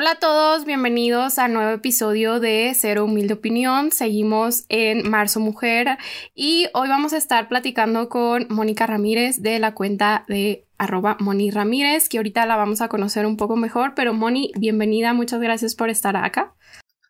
Hola 0.00 0.12
a 0.12 0.18
todos, 0.20 0.64
bienvenidos 0.64 1.40
a 1.40 1.48
nuevo 1.48 1.72
episodio 1.72 2.38
de 2.38 2.70
Cero 2.76 3.04
Humilde 3.04 3.34
Opinión. 3.34 3.90
Seguimos 3.90 4.64
en 4.68 5.10
Marzo 5.10 5.40
Mujer 5.40 5.98
y 6.36 6.68
hoy 6.72 6.88
vamos 6.88 7.14
a 7.14 7.16
estar 7.16 7.48
platicando 7.48 8.08
con 8.08 8.46
Mónica 8.48 8.86
Ramírez 8.86 9.42
de 9.42 9.58
la 9.58 9.74
cuenta 9.74 10.24
de 10.28 10.68
arroba 10.78 11.16
Moni 11.18 11.50
Ramírez, 11.50 12.08
que 12.08 12.18
ahorita 12.18 12.46
la 12.46 12.54
vamos 12.54 12.80
a 12.80 12.86
conocer 12.86 13.26
un 13.26 13.36
poco 13.36 13.56
mejor, 13.56 13.94
pero 13.96 14.14
Moni, 14.14 14.52
bienvenida, 14.56 15.14
muchas 15.14 15.40
gracias 15.40 15.74
por 15.74 15.90
estar 15.90 16.16
acá. 16.16 16.54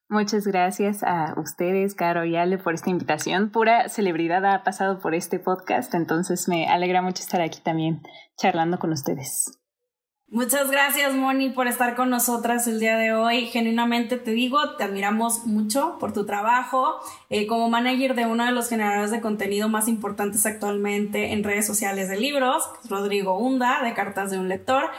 Muchas 0.08 0.46
gracias 0.46 1.02
a 1.02 1.34
ustedes, 1.36 1.94
Caro 1.94 2.24
y 2.24 2.36
Ale, 2.36 2.56
por 2.56 2.72
esta 2.72 2.88
invitación. 2.88 3.50
Pura 3.50 3.90
celebridad 3.90 4.46
ha 4.46 4.64
pasado 4.64 4.98
por 4.98 5.14
este 5.14 5.38
podcast, 5.38 5.92
entonces 5.92 6.48
me 6.48 6.66
alegra 6.66 7.02
mucho 7.02 7.22
estar 7.22 7.42
aquí 7.42 7.60
también 7.60 8.00
charlando 8.38 8.78
con 8.78 8.92
ustedes. 8.92 9.58
Muchas 10.30 10.70
gracias, 10.70 11.14
Moni, 11.14 11.48
por 11.48 11.68
estar 11.68 11.96
con 11.96 12.10
nosotras 12.10 12.66
el 12.66 12.80
día 12.80 12.98
de 12.98 13.14
hoy. 13.14 13.46
Genuinamente 13.46 14.18
te 14.18 14.32
digo, 14.32 14.76
te 14.76 14.84
admiramos 14.84 15.46
mucho 15.46 15.96
por 15.98 16.12
tu 16.12 16.26
trabajo 16.26 17.00
eh, 17.30 17.46
como 17.46 17.70
manager 17.70 18.14
de 18.14 18.26
uno 18.26 18.44
de 18.44 18.52
los 18.52 18.68
generadores 18.68 19.10
de 19.10 19.22
contenido 19.22 19.70
más 19.70 19.88
importantes 19.88 20.44
actualmente 20.44 21.32
en 21.32 21.44
redes 21.44 21.66
sociales 21.66 22.10
de 22.10 22.20
libros, 22.20 22.62
Rodrigo 22.90 23.38
Hunda, 23.38 23.82
de 23.82 23.94
Cartas 23.94 24.30
de 24.30 24.38
un 24.38 24.50
Lector. 24.50 24.90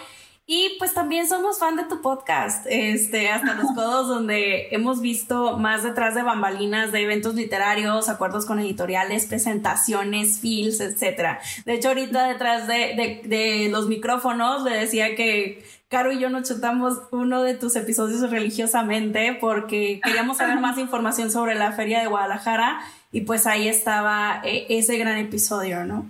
Y 0.51 0.77
pues 0.79 0.95
también 0.95 1.29
somos 1.29 1.59
fan 1.59 1.75
de 1.75 1.83
tu 1.83 2.01
podcast, 2.01 2.65
este, 2.67 3.29
hasta 3.29 3.53
los 3.53 3.71
codos, 3.75 4.07
donde 4.07 4.69
hemos 4.71 4.99
visto 4.99 5.59
más 5.59 5.83
detrás 5.83 6.15
de 6.15 6.23
bambalinas 6.23 6.91
de 6.91 7.03
eventos 7.03 7.35
literarios, 7.35 8.09
acuerdos 8.09 8.47
con 8.47 8.57
editoriales, 8.57 9.27
presentaciones, 9.27 10.39
feels, 10.39 10.79
etc. 10.79 11.37
De 11.65 11.75
hecho, 11.75 11.89
ahorita 11.89 12.27
detrás 12.29 12.65
de, 12.65 13.21
de, 13.25 13.69
los 13.69 13.87
micrófonos 13.87 14.63
le 14.63 14.71
decía 14.71 15.15
que 15.15 15.63
Caro 15.87 16.11
y 16.11 16.19
yo 16.19 16.31
nos 16.31 16.49
chutamos 16.49 16.97
uno 17.11 17.43
de 17.43 17.53
tus 17.53 17.75
episodios 17.75 18.27
religiosamente 18.31 19.37
porque 19.39 20.01
queríamos 20.03 20.37
saber 20.37 20.59
más 20.59 20.79
información 20.79 21.31
sobre 21.31 21.53
la 21.53 21.73
Feria 21.73 21.99
de 21.99 22.07
Guadalajara 22.07 22.79
y 23.11 23.21
pues 23.21 23.45
ahí 23.45 23.67
estaba 23.67 24.41
eh, 24.43 24.65
ese 24.69 24.97
gran 24.97 25.19
episodio, 25.19 25.85
¿no? 25.85 26.07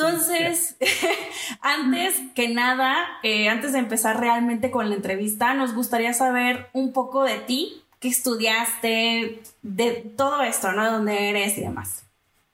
Entonces, 0.00 0.76
antes 1.60 2.20
que 2.34 2.48
nada, 2.48 2.96
eh, 3.22 3.48
antes 3.48 3.72
de 3.72 3.78
empezar 3.78 4.18
realmente 4.18 4.70
con 4.70 4.88
la 4.88 4.96
entrevista, 4.96 5.54
nos 5.54 5.74
gustaría 5.74 6.14
saber 6.14 6.68
un 6.72 6.92
poco 6.92 7.24
de 7.24 7.38
ti, 7.38 7.82
qué 8.00 8.08
estudiaste, 8.08 9.42
de 9.62 9.90
todo 10.16 10.42
esto, 10.42 10.72
¿no? 10.72 10.84
De 10.84 10.90
dónde 10.90 11.28
eres 11.28 11.58
y 11.58 11.62
demás. 11.62 12.04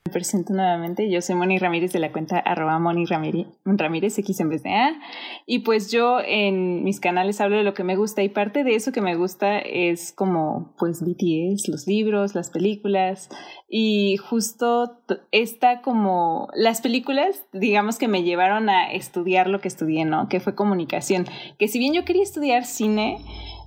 Me 0.07 0.12
presento 0.12 0.53
nuevamente, 0.53 1.11
yo 1.11 1.21
soy 1.21 1.35
Moni 1.35 1.59
Ramírez 1.59 1.93
de 1.93 1.99
la 1.99 2.12
cuenta 2.12 2.39
arroba 2.39 2.79
Moni 2.79 3.07
Ramírez, 3.07 4.19
X 4.19 4.39
en 4.39 4.48
vez 4.51 4.63
de 4.63 4.73
A. 4.73 5.01
Y 5.47 5.61
pues 5.61 5.91
yo 5.91 6.21
en 6.25 6.85
mis 6.85 7.01
canales 7.01 7.41
hablo 7.41 7.57
de 7.57 7.65
lo 7.65 7.75
que 7.75 7.83
me 7.83 7.97
gusta 7.97 8.23
y 8.23 8.29
parte 8.29 8.63
de 8.63 8.77
eso 8.77 8.93
que 8.93 9.01
me 9.01 9.17
gusta 9.17 9.59
es 9.59 10.13
como 10.13 10.77
pues 10.79 11.03
BTS, 11.03 11.69
los 11.71 11.89
libros, 11.89 12.37
las 12.37 12.51
películas 12.51 13.31
y 13.69 14.17
justo 14.19 15.01
está 15.33 15.83
como 15.83 16.51
las 16.55 16.83
películas, 16.83 17.45
digamos 17.53 17.98
que 17.98 18.07
me 18.07 18.23
llevaron 18.23 18.69
a 18.69 18.93
estudiar 18.93 19.48
lo 19.48 19.61
que 19.61 19.67
estudié, 19.67 20.05
¿no? 20.05 20.29
Que 20.29 20.39
fue 20.39 20.55
comunicación. 20.55 21.27
Que 21.59 21.67
si 21.67 21.81
bien 21.81 21.95
yo 21.95 22.05
quería 22.05 22.23
estudiar 22.23 22.65
cine, 22.65 23.19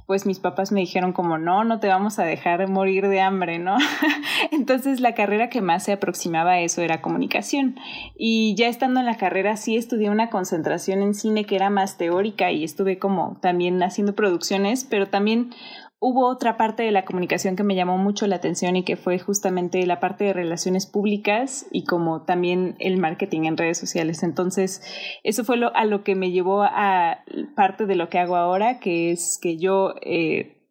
pues 0.10 0.26
mis 0.26 0.40
papás 0.40 0.72
me 0.72 0.80
dijeron 0.80 1.14
como 1.14 1.38
no, 1.38 1.64
no 1.64 1.80
te 1.80 1.88
vamos 1.88 2.18
a 2.18 2.24
dejar 2.24 2.68
morir 2.68 3.10
de 3.10 3.22
hambre, 3.22 3.60
¿no? 3.60 3.78
Entonces 4.52 5.02
la 5.02 5.14
carrera 5.14 5.52
que 5.52 5.62
más 5.62 5.84
se 5.84 5.92
aproximaba 5.92 6.53
a 6.53 6.62
eso 6.62 6.81
era 6.81 7.03
comunicación. 7.03 7.75
Y 8.18 8.56
ya 8.56 8.69
estando 8.69 9.02
en 9.02 9.06
la 9.06 9.18
carrera 9.18 9.56
sí 9.56 9.78
estudié 9.78 10.09
una 10.09 10.31
concentración 10.31 11.03
en 11.03 11.14
cine 11.14 11.46
que 11.46 11.56
era 11.56 11.69
más 11.69 12.00
teórica 12.00 12.52
y 12.52 12.64
estuve 12.64 12.98
como 12.98 13.38
también 13.40 13.84
haciendo 13.84 14.16
producciones, 14.16 14.84
pero 14.84 15.06
también 15.09 15.52
hubo 16.00 16.28
otra 16.28 16.56
parte 16.56 16.84
de 16.84 16.92
la 16.92 17.04
comunicación 17.04 17.56
que 17.56 17.64
me 17.64 17.76
llamó 17.76 17.98
mucho 17.98 18.26
la 18.26 18.38
atención 18.38 18.76
y 18.76 18.84
que 18.84 18.96
fue 18.96 19.20
justamente 19.20 19.86
la 19.86 20.00
parte 20.00 20.24
de 20.24 20.34
relaciones 20.34 20.86
públicas 20.86 21.68
y 21.72 21.84
como 21.84 22.24
también 22.24 22.76
el 22.80 22.98
marketing 22.98 23.44
en 23.44 23.58
redes 23.58 23.78
sociales. 23.78 24.24
Entonces, 24.24 24.82
eso 25.24 25.44
fue 25.44 25.58
lo, 25.58 25.76
a 25.76 25.84
lo 25.86 26.04
que 26.04 26.16
me 26.16 26.32
llevó 26.32 26.64
a 26.64 27.24
parte 27.56 27.86
de 27.86 27.96
lo 27.96 28.10
que 28.10 28.20
hago 28.20 28.38
ahora, 28.38 28.80
que 28.80 29.12
es 29.12 29.38
que 29.42 29.58
yo, 29.58 29.96
eh, 30.02 30.64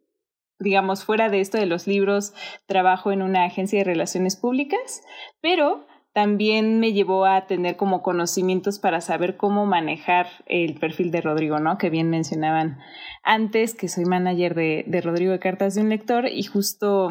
digamos, 0.58 1.04
fuera 1.04 1.28
de 1.28 1.40
esto 1.40 1.58
de 1.58 1.66
los 1.66 1.86
libros, 1.86 2.32
trabajo 2.66 3.12
en 3.12 3.20
una 3.20 3.44
agencia 3.44 3.78
de 3.78 3.84
relaciones 3.84 4.36
públicas, 4.36 5.02
pero 5.42 5.86
también 6.18 6.80
me 6.80 6.92
llevó 6.92 7.26
a 7.26 7.46
tener 7.46 7.76
como 7.76 8.02
conocimientos 8.02 8.80
para 8.80 9.00
saber 9.00 9.36
cómo 9.36 9.66
manejar 9.66 10.26
el 10.46 10.74
perfil 10.74 11.12
de 11.12 11.20
Rodrigo, 11.20 11.60
¿no? 11.60 11.78
Que 11.78 11.90
bien 11.90 12.10
mencionaban 12.10 12.80
antes, 13.22 13.72
que 13.76 13.86
soy 13.86 14.04
manager 14.04 14.56
de, 14.56 14.82
de 14.88 15.00
Rodrigo 15.00 15.30
de 15.30 15.38
Cartas 15.38 15.76
de 15.76 15.82
un 15.82 15.90
Lector 15.90 16.26
y 16.26 16.42
justo 16.42 17.08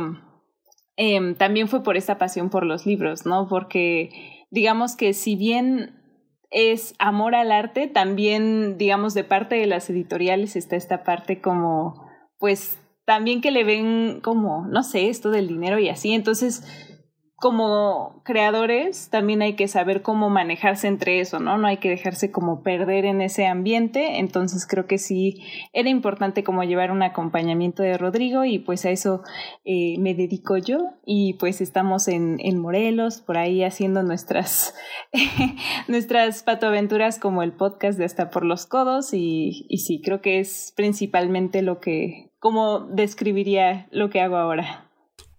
em, 0.97 1.35
también 1.35 1.69
fue 1.69 1.83
por 1.83 1.95
esta 1.95 2.17
pasión 2.17 2.49
por 2.49 2.65
los 2.65 2.85
libros, 2.85 3.25
¿no? 3.25 3.47
Porque 3.47 4.09
digamos 4.51 4.97
que 4.97 5.13
si 5.13 5.37
bien 5.37 6.01
es 6.49 6.93
amor 6.99 7.33
al 7.33 7.53
arte, 7.53 7.87
también 7.87 8.77
digamos 8.77 9.13
de 9.13 9.23
parte 9.23 9.55
de 9.55 9.67
las 9.67 9.89
editoriales 9.89 10.57
está 10.57 10.75
esta 10.75 11.05
parte 11.05 11.39
como, 11.39 12.09
pues 12.39 12.77
también 13.05 13.39
que 13.39 13.51
le 13.51 13.63
ven 13.63 14.19
como, 14.19 14.67
no 14.67 14.83
sé, 14.83 15.07
esto 15.07 15.31
del 15.31 15.47
dinero 15.47 15.79
y 15.79 15.87
así, 15.87 16.11
entonces 16.11 16.96
como 17.39 18.23
creadores 18.25 19.11
también 19.11 19.43
hay 19.43 19.53
que 19.53 19.67
saber 19.67 20.01
cómo 20.01 20.27
manejarse 20.27 20.87
entre 20.87 21.19
eso, 21.19 21.39
¿no? 21.39 21.59
No 21.59 21.67
hay 21.67 21.77
que 21.77 21.89
dejarse 21.89 22.31
como 22.31 22.63
perder 22.63 23.05
en 23.05 23.21
ese 23.21 23.45
ambiente. 23.45 24.17
Entonces 24.17 24.65
creo 24.65 24.87
que 24.87 24.97
sí 24.97 25.43
era 25.71 25.87
importante 25.87 26.43
como 26.43 26.63
llevar 26.63 26.89
un 26.91 27.03
acompañamiento 27.03 27.83
de 27.83 27.95
Rodrigo 27.95 28.43
y 28.43 28.57
pues 28.57 28.85
a 28.85 28.89
eso 28.89 29.21
eh, 29.65 29.99
me 29.99 30.15
dedico 30.15 30.57
yo 30.57 30.79
y 31.05 31.33
pues 31.33 31.61
estamos 31.61 32.07
en, 32.07 32.39
en 32.39 32.57
Morelos 32.59 33.21
por 33.21 33.37
ahí 33.37 33.63
haciendo 33.63 34.01
nuestras, 34.01 34.73
nuestras 35.87 36.41
patoaventuras 36.41 37.19
como 37.19 37.43
el 37.43 37.53
podcast 37.53 37.99
de 37.99 38.05
Hasta 38.05 38.31
por 38.31 38.45
los 38.45 38.65
Codos 38.65 39.13
y, 39.13 39.67
y 39.69 39.77
sí, 39.77 40.01
creo 40.03 40.21
que 40.21 40.39
es 40.39 40.73
principalmente 40.75 41.61
lo 41.61 41.79
que, 41.81 42.31
como 42.39 42.79
describiría 42.79 43.87
lo 43.91 44.09
que 44.09 44.21
hago 44.21 44.37
ahora. 44.37 44.86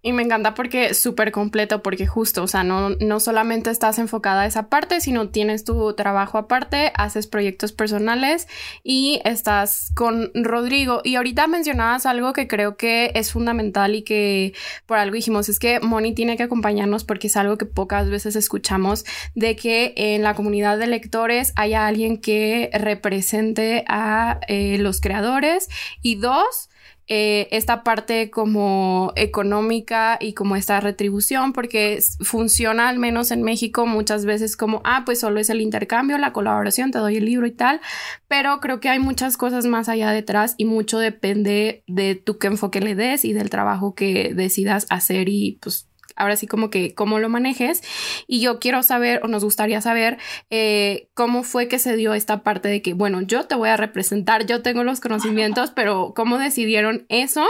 Y 0.01 0.13
me 0.13 0.23
encanta 0.23 0.53
porque 0.53 0.87
es 0.87 0.97
súper 0.97 1.33
completo, 1.33 1.83
porque 1.83 2.07
justo, 2.07 2.43
o 2.43 2.47
sea, 2.47 2.63
no, 2.63 2.91
no 3.01 3.19
solamente 3.19 3.69
estás 3.69 3.99
enfocada 3.99 4.43
a 4.43 4.45
esa 4.45 4.69
parte, 4.69 5.01
sino 5.01 5.27
tienes 5.27 5.65
tu 5.65 5.93
trabajo 5.93 6.37
aparte, 6.37 6.93
haces 6.95 7.27
proyectos 7.27 7.73
personales 7.73 8.47
y 8.81 9.19
estás 9.25 9.91
con 9.95 10.31
Rodrigo. 10.33 11.01
Y 11.03 11.15
ahorita 11.15 11.47
mencionabas 11.47 12.05
algo 12.05 12.31
que 12.31 12.47
creo 12.47 12.77
que 12.77 13.11
es 13.13 13.33
fundamental 13.33 13.93
y 13.93 14.03
que 14.03 14.53
por 14.85 14.97
algo 14.97 15.15
dijimos, 15.15 15.49
es 15.49 15.59
que 15.59 15.81
Moni 15.81 16.13
tiene 16.13 16.37
que 16.37 16.43
acompañarnos 16.43 17.03
porque 17.03 17.27
es 17.27 17.35
algo 17.35 17.57
que 17.57 17.65
pocas 17.65 18.09
veces 18.09 18.37
escuchamos, 18.37 19.03
de 19.35 19.57
que 19.57 19.93
en 19.97 20.23
la 20.23 20.33
comunidad 20.33 20.77
de 20.77 20.87
lectores 20.87 21.51
haya 21.57 21.85
alguien 21.85 22.21
que 22.21 22.69
represente 22.71 23.83
a 23.89 24.39
eh, 24.47 24.77
los 24.77 25.01
creadores 25.01 25.67
y 26.01 26.15
dos, 26.15 26.69
eh, 27.11 27.47
esta 27.49 27.83
parte 27.83 28.29
como 28.29 29.11
económica 29.15 30.17
y 30.21 30.33
como 30.33 30.55
esta 30.55 30.79
retribución, 30.79 31.53
porque 31.53 31.99
funciona 32.21 32.87
al 32.87 32.99
menos 32.99 33.31
en 33.31 33.41
México 33.41 33.87
muchas 33.87 34.25
veces 34.25 34.55
como, 34.55 34.81
ah, 34.85 35.01
pues 35.05 35.19
solo 35.19 35.39
es 35.39 35.49
el 35.49 35.59
intercambio, 35.59 36.19
la 36.19 36.33
colaboración, 36.33 36.91
te 36.91 36.99
doy 36.99 37.17
el 37.17 37.25
libro 37.25 37.47
y 37.47 37.51
tal, 37.51 37.81
pero 38.27 38.59
creo 38.59 38.79
que 38.79 38.89
hay 38.89 38.99
muchas 38.99 39.37
cosas 39.37 39.65
más 39.65 39.89
allá 39.89 40.11
detrás 40.11 40.53
y 40.57 40.65
mucho 40.65 40.99
depende 40.99 41.83
de 41.87 42.13
tu 42.13 42.37
qué 42.37 42.45
enfoque 42.45 42.79
le 42.79 42.93
des 42.93 43.25
y 43.25 43.33
del 43.33 43.49
trabajo 43.49 43.95
que 43.95 44.33
decidas 44.35 44.85
hacer 44.89 45.29
y 45.29 45.57
pues 45.61 45.88
ahora 46.19 46.35
sí 46.35 46.45
como 46.45 46.69
que 46.69 46.93
cómo 46.93 47.17
lo 47.17 47.29
manejes. 47.29 47.81
Y 48.27 48.41
yo 48.41 48.59
quiero 48.59 48.83
saber 48.83 49.21
o 49.23 49.27
nos 49.27 49.43
gustaría 49.43 49.81
saber 49.81 50.17
eh, 50.49 51.09
cómo 51.15 51.43
fue 51.43 51.67
que 51.67 51.79
se 51.79 51.95
dio 51.95 52.13
esta 52.13 52.43
parte 52.43 52.67
de 52.67 52.81
que, 52.81 52.93
bueno, 52.93 53.21
yo 53.21 53.45
te 53.45 53.55
voy 53.55 53.69
a 53.69 53.77
representar, 53.77 54.45
yo 54.45 54.61
tengo 54.61 54.83
los 54.83 54.99
conocimientos, 54.99 55.71
pero 55.71 56.13
cómo 56.15 56.37
decidieron 56.37 57.05
eso 57.09 57.47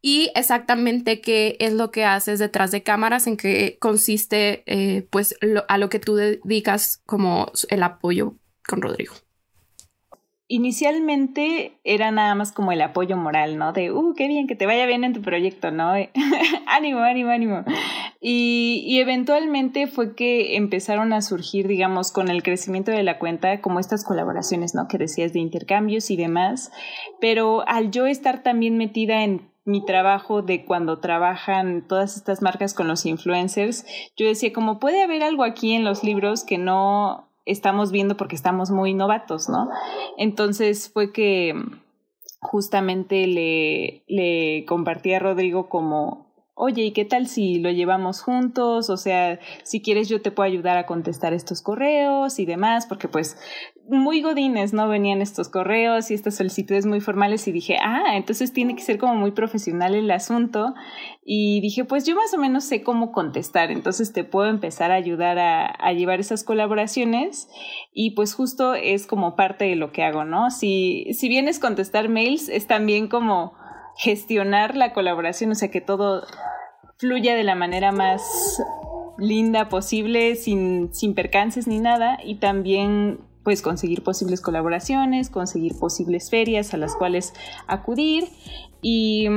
y 0.00 0.30
exactamente 0.34 1.20
qué 1.20 1.56
es 1.58 1.72
lo 1.72 1.90
que 1.90 2.04
haces 2.04 2.38
detrás 2.38 2.70
de 2.70 2.82
cámaras, 2.82 3.26
en 3.26 3.36
qué 3.36 3.78
consiste 3.80 4.62
eh, 4.66 5.06
pues 5.10 5.34
a 5.68 5.78
lo 5.78 5.88
que 5.88 5.98
tú 5.98 6.14
dedicas 6.14 7.02
como 7.06 7.50
el 7.68 7.82
apoyo 7.82 8.36
con 8.66 8.82
Rodrigo. 8.82 9.14
Inicialmente 10.52 11.78
era 11.82 12.10
nada 12.10 12.34
más 12.34 12.52
como 12.52 12.72
el 12.72 12.82
apoyo 12.82 13.16
moral, 13.16 13.56
¿no? 13.56 13.72
De, 13.72 13.90
uh, 13.90 14.12
qué 14.14 14.28
bien, 14.28 14.46
que 14.46 14.54
te 14.54 14.66
vaya 14.66 14.84
bien 14.84 15.02
en 15.02 15.14
tu 15.14 15.22
proyecto, 15.22 15.70
¿no? 15.70 15.94
ánimo, 16.66 17.00
ánimo, 17.00 17.30
ánimo. 17.30 17.64
Y, 18.20 18.84
y, 18.86 19.00
eventualmente 19.00 19.86
fue 19.86 20.14
que 20.14 20.56
empezaron 20.56 21.14
a 21.14 21.22
surgir, 21.22 21.68
digamos, 21.68 22.12
con 22.12 22.28
el 22.28 22.42
crecimiento 22.42 22.90
de 22.90 23.02
la 23.02 23.18
cuenta, 23.18 23.62
como 23.62 23.80
estas 23.80 24.04
colaboraciones, 24.04 24.74
¿no? 24.74 24.88
Que 24.88 24.98
decías 24.98 25.32
de 25.32 25.40
intercambios 25.40 26.10
y 26.10 26.16
demás. 26.16 26.70
Pero 27.18 27.66
al 27.66 27.90
yo 27.90 28.06
estar 28.06 28.42
también 28.42 28.76
metida 28.76 29.24
en 29.24 29.50
mi 29.64 29.82
trabajo 29.86 30.42
de 30.42 30.66
cuando 30.66 30.98
trabajan 30.98 31.88
todas 31.88 32.18
estas 32.18 32.42
marcas 32.42 32.74
con 32.74 32.88
los 32.88 33.06
influencers, 33.06 33.86
yo 34.18 34.26
decía, 34.26 34.52
como 34.52 34.78
puede 34.78 35.02
haber 35.02 35.22
algo 35.22 35.44
aquí 35.44 35.72
en 35.72 35.84
los 35.84 36.04
libros 36.04 36.44
que 36.44 36.58
no 36.58 37.31
estamos 37.44 37.90
viendo 37.90 38.16
porque 38.16 38.36
estamos 38.36 38.70
muy 38.70 38.94
novatos, 38.94 39.48
¿no? 39.48 39.68
Entonces 40.16 40.90
fue 40.92 41.12
que 41.12 41.54
justamente 42.40 43.26
le, 43.26 44.04
le 44.08 44.64
compartí 44.66 45.14
a 45.14 45.18
Rodrigo 45.18 45.68
como 45.68 46.32
oye, 46.54 46.82
¿y 46.84 46.92
qué 46.92 47.04
tal 47.04 47.26
si 47.26 47.58
lo 47.58 47.70
llevamos 47.70 48.22
juntos? 48.22 48.90
O 48.90 48.96
sea, 48.96 49.40
si 49.64 49.80
quieres 49.80 50.08
yo 50.08 50.20
te 50.22 50.30
puedo 50.30 50.46
ayudar 50.46 50.76
a 50.76 50.86
contestar 50.86 51.32
estos 51.32 51.62
correos 51.62 52.38
y 52.38 52.46
demás, 52.46 52.86
porque 52.86 53.08
pues 53.08 53.36
muy 53.88 54.22
godines, 54.22 54.72
¿no? 54.72 54.88
Venían 54.88 55.20
estos 55.20 55.48
correos 55.48 56.10
y 56.10 56.14
estas 56.14 56.36
solicitudes 56.36 56.86
muy 56.86 57.00
formales 57.00 57.46
y 57.48 57.52
dije, 57.52 57.76
ah, 57.82 58.16
entonces 58.16 58.52
tiene 58.52 58.76
que 58.76 58.82
ser 58.82 58.98
como 58.98 59.14
muy 59.14 59.32
profesional 59.32 59.94
el 59.94 60.10
asunto. 60.10 60.74
Y 61.24 61.60
dije, 61.60 61.84
pues 61.84 62.06
yo 62.06 62.14
más 62.14 62.32
o 62.34 62.38
menos 62.38 62.64
sé 62.64 62.82
cómo 62.82 63.12
contestar, 63.12 63.70
entonces 63.70 64.12
te 64.12 64.24
puedo 64.24 64.48
empezar 64.48 64.90
a 64.90 64.94
ayudar 64.94 65.38
a, 65.38 65.66
a 65.66 65.92
llevar 65.92 66.20
esas 66.20 66.44
colaboraciones 66.44 67.48
y 67.92 68.12
pues 68.12 68.34
justo 68.34 68.74
es 68.74 69.06
como 69.06 69.36
parte 69.36 69.64
de 69.64 69.76
lo 69.76 69.92
que 69.92 70.04
hago, 70.04 70.24
¿no? 70.24 70.50
Si, 70.50 71.12
si 71.14 71.28
vienes 71.28 71.58
contestar 71.58 72.08
mails, 72.08 72.48
es 72.48 72.66
también 72.66 73.08
como 73.08 73.54
gestionar 73.96 74.76
la 74.76 74.92
colaboración, 74.92 75.50
o 75.50 75.54
sea, 75.54 75.70
que 75.70 75.80
todo 75.80 76.22
fluya 76.98 77.34
de 77.34 77.44
la 77.44 77.54
manera 77.54 77.92
más 77.92 78.22
linda 79.18 79.68
posible, 79.68 80.36
sin, 80.36 80.94
sin 80.94 81.14
percances 81.14 81.66
ni 81.66 81.78
nada, 81.78 82.18
y 82.24 82.36
también 82.36 83.31
pues 83.42 83.62
conseguir 83.62 84.02
posibles 84.02 84.40
colaboraciones, 84.40 85.30
conseguir 85.30 85.78
posibles 85.78 86.30
ferias 86.30 86.74
a 86.74 86.76
las 86.76 86.94
cuales 86.94 87.32
acudir. 87.66 88.28
Y, 88.80 89.28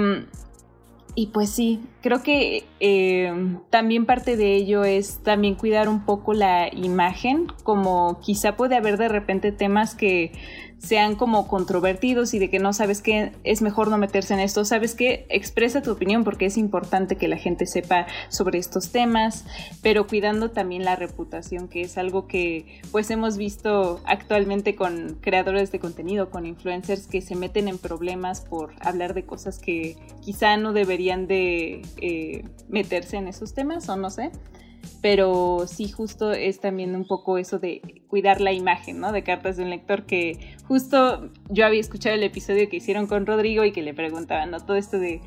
y 1.16 1.28
pues 1.28 1.50
sí, 1.50 1.82
creo 2.06 2.22
que 2.22 2.66
eh, 2.82 3.34
también 3.72 4.06
parte 4.06 4.38
de 4.38 4.54
ello 4.54 4.84
es 4.84 5.24
también 5.24 5.56
cuidar 5.56 5.90
un 5.90 6.06
poco 6.06 6.36
la 6.36 6.70
imagen, 6.72 7.48
como 7.64 8.20
quizá 8.20 8.56
puede 8.56 8.76
haber 8.76 8.98
de 8.98 9.08
repente 9.08 9.52
temas 9.52 9.96
que 9.96 10.32
sean 10.86 11.16
como 11.16 11.48
controvertidos 11.48 12.34
y 12.34 12.40
de 12.40 12.50
que 12.50 12.60
no 12.60 12.74
sabes 12.74 13.02
que 13.02 13.32
es 13.44 13.62
mejor 13.62 13.90
no 13.90 13.98
meterse 13.98 14.34
en 14.34 14.40
esto, 14.40 14.66
sabes 14.66 14.94
que 14.94 15.26
expresa 15.30 15.82
tu 15.82 15.92
opinión 15.92 16.24
porque 16.24 16.46
es 16.46 16.58
importante 16.58 17.16
que 17.16 17.28
la 17.28 17.38
gente 17.38 17.66
sepa 17.66 18.06
sobre 18.30 18.60
estos 18.60 18.92
temas, 18.92 19.46
pero 19.82 20.06
cuidando 20.08 20.52
también 20.52 20.86
la 20.86 20.96
reputación, 20.96 21.68
que 21.68 21.82
es 21.82 21.98
algo 21.98 22.28
que 22.28 22.82
pues 22.92 23.10
hemos 23.10 23.38
visto 23.38 24.02
actualmente 24.06 24.76
con 24.76 25.18
creadores 25.22 25.72
de 25.72 25.80
contenido, 25.80 26.30
con 26.30 26.46
influencers 26.46 27.08
que 27.08 27.22
se 27.22 27.36
meten 27.36 27.68
en 27.68 27.78
problemas 27.78 28.42
por 28.42 28.74
hablar 28.80 29.14
de 29.14 29.26
cosas 29.26 29.60
que 29.60 29.98
quizá 30.22 30.58
no 30.58 30.74
deberían 30.74 31.28
de 31.28 31.82
eh, 32.02 32.44
meterse 32.68 33.18
en 33.18 33.28
esos 33.28 33.54
temas 33.54 33.88
o 33.90 33.96
no 33.96 34.10
sé 34.10 34.32
pero 35.02 35.66
sí 35.68 35.90
justo 35.90 36.32
es 36.32 36.60
también 36.60 36.96
un 36.96 37.06
poco 37.06 37.38
eso 37.38 37.60
de 37.60 38.04
cuidar 38.08 38.42
la 38.42 38.52
imagen, 38.52 39.00
¿no? 39.00 39.12
De 39.12 39.24
cartas 39.24 39.58
de 39.58 39.64
un 39.64 39.70
lector 39.70 40.06
que 40.06 40.56
justo 40.68 41.32
yo 41.50 41.66
había 41.66 41.80
escuchado 41.80 42.16
el 42.16 42.24
episodio 42.24 42.70
que 42.70 42.78
hicieron 42.78 43.08
con 43.08 43.26
Rodrigo 43.26 43.64
y 43.64 43.72
que 43.72 43.82
le 43.82 43.94
preguntaban, 43.94 44.52
¿no? 44.52 44.60
Todo 44.60 44.78
esto 44.78 45.00
de 45.00 45.22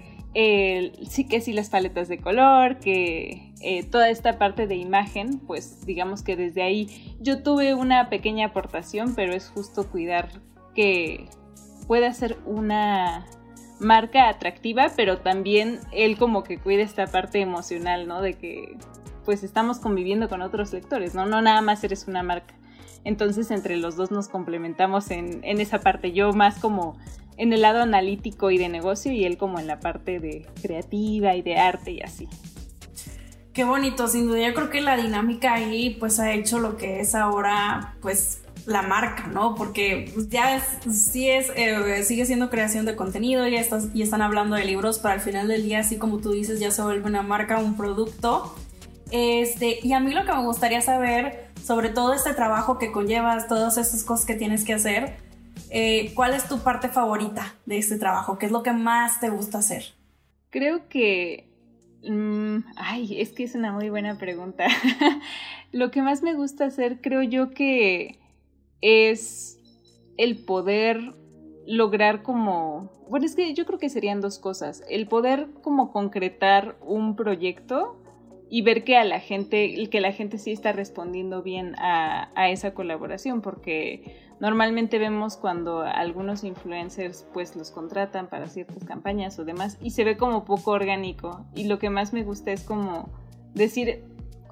sí 1.08 1.26
que 1.28 1.40
sí 1.40 1.52
las 1.52 1.70
paletas 1.70 2.08
de 2.08 2.18
color, 2.18 2.78
que 2.78 3.52
eh, 3.60 3.82
toda 3.84 4.08
esta 4.08 4.38
parte 4.38 4.66
de 4.66 4.76
imagen, 4.76 5.40
pues 5.40 5.84
digamos 5.84 6.22
que 6.22 6.36
desde 6.36 6.62
ahí 6.62 7.16
yo 7.20 7.42
tuve 7.42 7.74
una 7.74 8.08
pequeña 8.08 8.46
aportación, 8.46 9.14
pero 9.14 9.32
es 9.32 9.48
justo 9.48 9.90
cuidar 9.90 10.28
que 10.74 11.28
pueda 11.88 12.12
ser 12.12 12.36
una 12.46 13.26
marca 13.80 14.28
atractiva, 14.28 14.92
pero 14.96 15.18
también 15.18 15.80
él 15.92 16.18
como 16.18 16.42
que 16.42 16.58
cuida 16.58 16.82
esta 16.82 17.06
parte 17.06 17.40
emocional, 17.40 18.06
¿no? 18.06 18.20
De 18.20 18.34
que 18.34 18.76
pues 19.24 19.44
estamos 19.44 19.78
conviviendo 19.78 20.28
con 20.28 20.40
otros 20.40 20.72
lectores, 20.72 21.14
¿no? 21.14 21.26
No 21.26 21.42
nada 21.42 21.60
más 21.60 21.84
eres 21.84 22.08
una 22.08 22.22
marca. 22.22 22.54
Entonces 23.04 23.50
entre 23.50 23.76
los 23.76 23.96
dos 23.96 24.10
nos 24.10 24.28
complementamos 24.28 25.10
en, 25.10 25.42
esa 25.44 25.80
parte. 25.80 26.12
Yo 26.12 26.32
más 26.32 26.58
como 26.58 26.98
en 27.36 27.52
el 27.52 27.62
lado 27.62 27.82
analítico 27.82 28.50
y 28.50 28.58
de 28.58 28.68
negocio 28.68 29.12
y 29.12 29.24
él 29.24 29.36
como 29.36 29.58
en 29.58 29.66
la 29.66 29.80
parte 29.80 30.18
de 30.18 30.46
creativa 30.62 31.34
y 31.36 31.42
de 31.42 31.56
arte 31.56 31.92
y 31.92 32.00
así. 32.00 32.28
Qué 33.52 33.64
bonito, 33.64 34.08
sin 34.08 34.28
duda. 34.28 34.46
Yo 34.46 34.54
creo 34.54 34.70
que 34.70 34.80
la 34.80 34.96
dinámica 34.96 35.54
ahí 35.54 35.96
pues 35.98 36.20
ha 36.20 36.32
hecho 36.32 36.58
lo 36.58 36.76
que 36.76 37.00
es 37.00 37.14
ahora 37.14 37.96
pues 38.00 38.42
la 38.68 38.82
marca, 38.82 39.26
¿no? 39.26 39.54
Porque 39.54 40.12
ya 40.28 40.56
es, 40.56 40.64
sí 40.94 41.28
es, 41.28 41.50
eh, 41.56 42.04
sigue 42.04 42.26
siendo 42.26 42.50
creación 42.50 42.84
de 42.84 42.94
contenido, 42.94 43.48
ya, 43.48 43.60
estás, 43.60 43.92
ya 43.94 44.04
están 44.04 44.22
hablando 44.22 44.56
de 44.56 44.64
libros, 44.64 44.98
pero 44.98 45.14
al 45.14 45.20
final 45.20 45.48
del 45.48 45.64
día, 45.64 45.80
así 45.80 45.96
como 45.96 46.18
tú 46.18 46.30
dices, 46.30 46.60
ya 46.60 46.70
se 46.70 46.82
vuelve 46.82 47.06
una 47.06 47.22
marca, 47.22 47.58
un 47.58 47.76
producto 47.76 48.54
este, 49.10 49.78
y 49.82 49.92
a 49.92 50.00
mí 50.00 50.12
lo 50.12 50.24
que 50.24 50.32
me 50.32 50.44
gustaría 50.44 50.80
saber, 50.80 51.48
sobre 51.62 51.88
todo 51.88 52.12
este 52.12 52.34
trabajo 52.34 52.78
que 52.78 52.92
conllevas, 52.92 53.48
todas 53.48 53.78
esas 53.78 54.04
cosas 54.04 54.26
que 54.26 54.34
tienes 54.34 54.64
que 54.64 54.74
hacer, 54.74 55.16
eh, 55.70 56.12
¿cuál 56.14 56.34
es 56.34 56.48
tu 56.48 56.60
parte 56.60 56.88
favorita 56.88 57.54
de 57.66 57.78
este 57.78 57.96
trabajo? 57.96 58.38
¿Qué 58.38 58.46
es 58.46 58.52
lo 58.52 58.62
que 58.62 58.72
más 58.72 59.20
te 59.20 59.30
gusta 59.30 59.58
hacer? 59.58 59.84
Creo 60.50 60.88
que... 60.88 61.46
Mm, 62.04 62.58
ay, 62.76 63.20
es 63.20 63.32
que 63.32 63.44
es 63.44 63.54
una 63.54 63.72
muy 63.72 63.90
buena 63.90 64.18
pregunta. 64.18 64.66
lo 65.72 65.90
que 65.90 66.02
más 66.02 66.22
me 66.22 66.34
gusta 66.34 66.66
hacer, 66.66 67.00
creo 67.00 67.22
yo 67.22 67.50
que 67.50 68.18
es 68.80 69.58
el 70.16 70.44
poder 70.44 71.14
lograr 71.66 72.22
como... 72.22 72.90
Bueno, 73.08 73.26
es 73.26 73.34
que 73.34 73.54
yo 73.54 73.66
creo 73.66 73.78
que 73.78 73.88
serían 73.88 74.20
dos 74.20 74.38
cosas. 74.38 74.82
El 74.88 75.06
poder 75.06 75.48
como 75.62 75.92
concretar 75.92 76.76
un 76.82 77.16
proyecto 77.16 77.96
y 78.50 78.62
ver 78.62 78.84
que 78.84 78.96
a 78.96 79.04
la 79.04 79.20
gente, 79.20 79.88
que 79.90 80.00
la 80.00 80.12
gente 80.12 80.38
sí 80.38 80.52
está 80.52 80.72
respondiendo 80.72 81.42
bien 81.42 81.74
a, 81.78 82.30
a, 82.34 82.50
esa 82.50 82.72
colaboración, 82.72 83.42
porque 83.42 84.16
normalmente 84.40 84.98
vemos 84.98 85.36
cuando 85.36 85.80
algunos 85.80 86.44
influencers 86.44 87.26
pues 87.34 87.56
los 87.56 87.70
contratan 87.70 88.28
para 88.28 88.46
ciertas 88.46 88.84
campañas 88.84 89.38
o 89.38 89.44
demás 89.44 89.76
y 89.82 89.90
se 89.90 90.04
ve 90.04 90.16
como 90.16 90.44
poco 90.44 90.70
orgánico 90.70 91.44
y 91.54 91.64
lo 91.64 91.78
que 91.78 91.90
más 91.90 92.12
me 92.12 92.22
gusta 92.22 92.52
es 92.52 92.64
como 92.64 93.10
decir, 93.54 94.04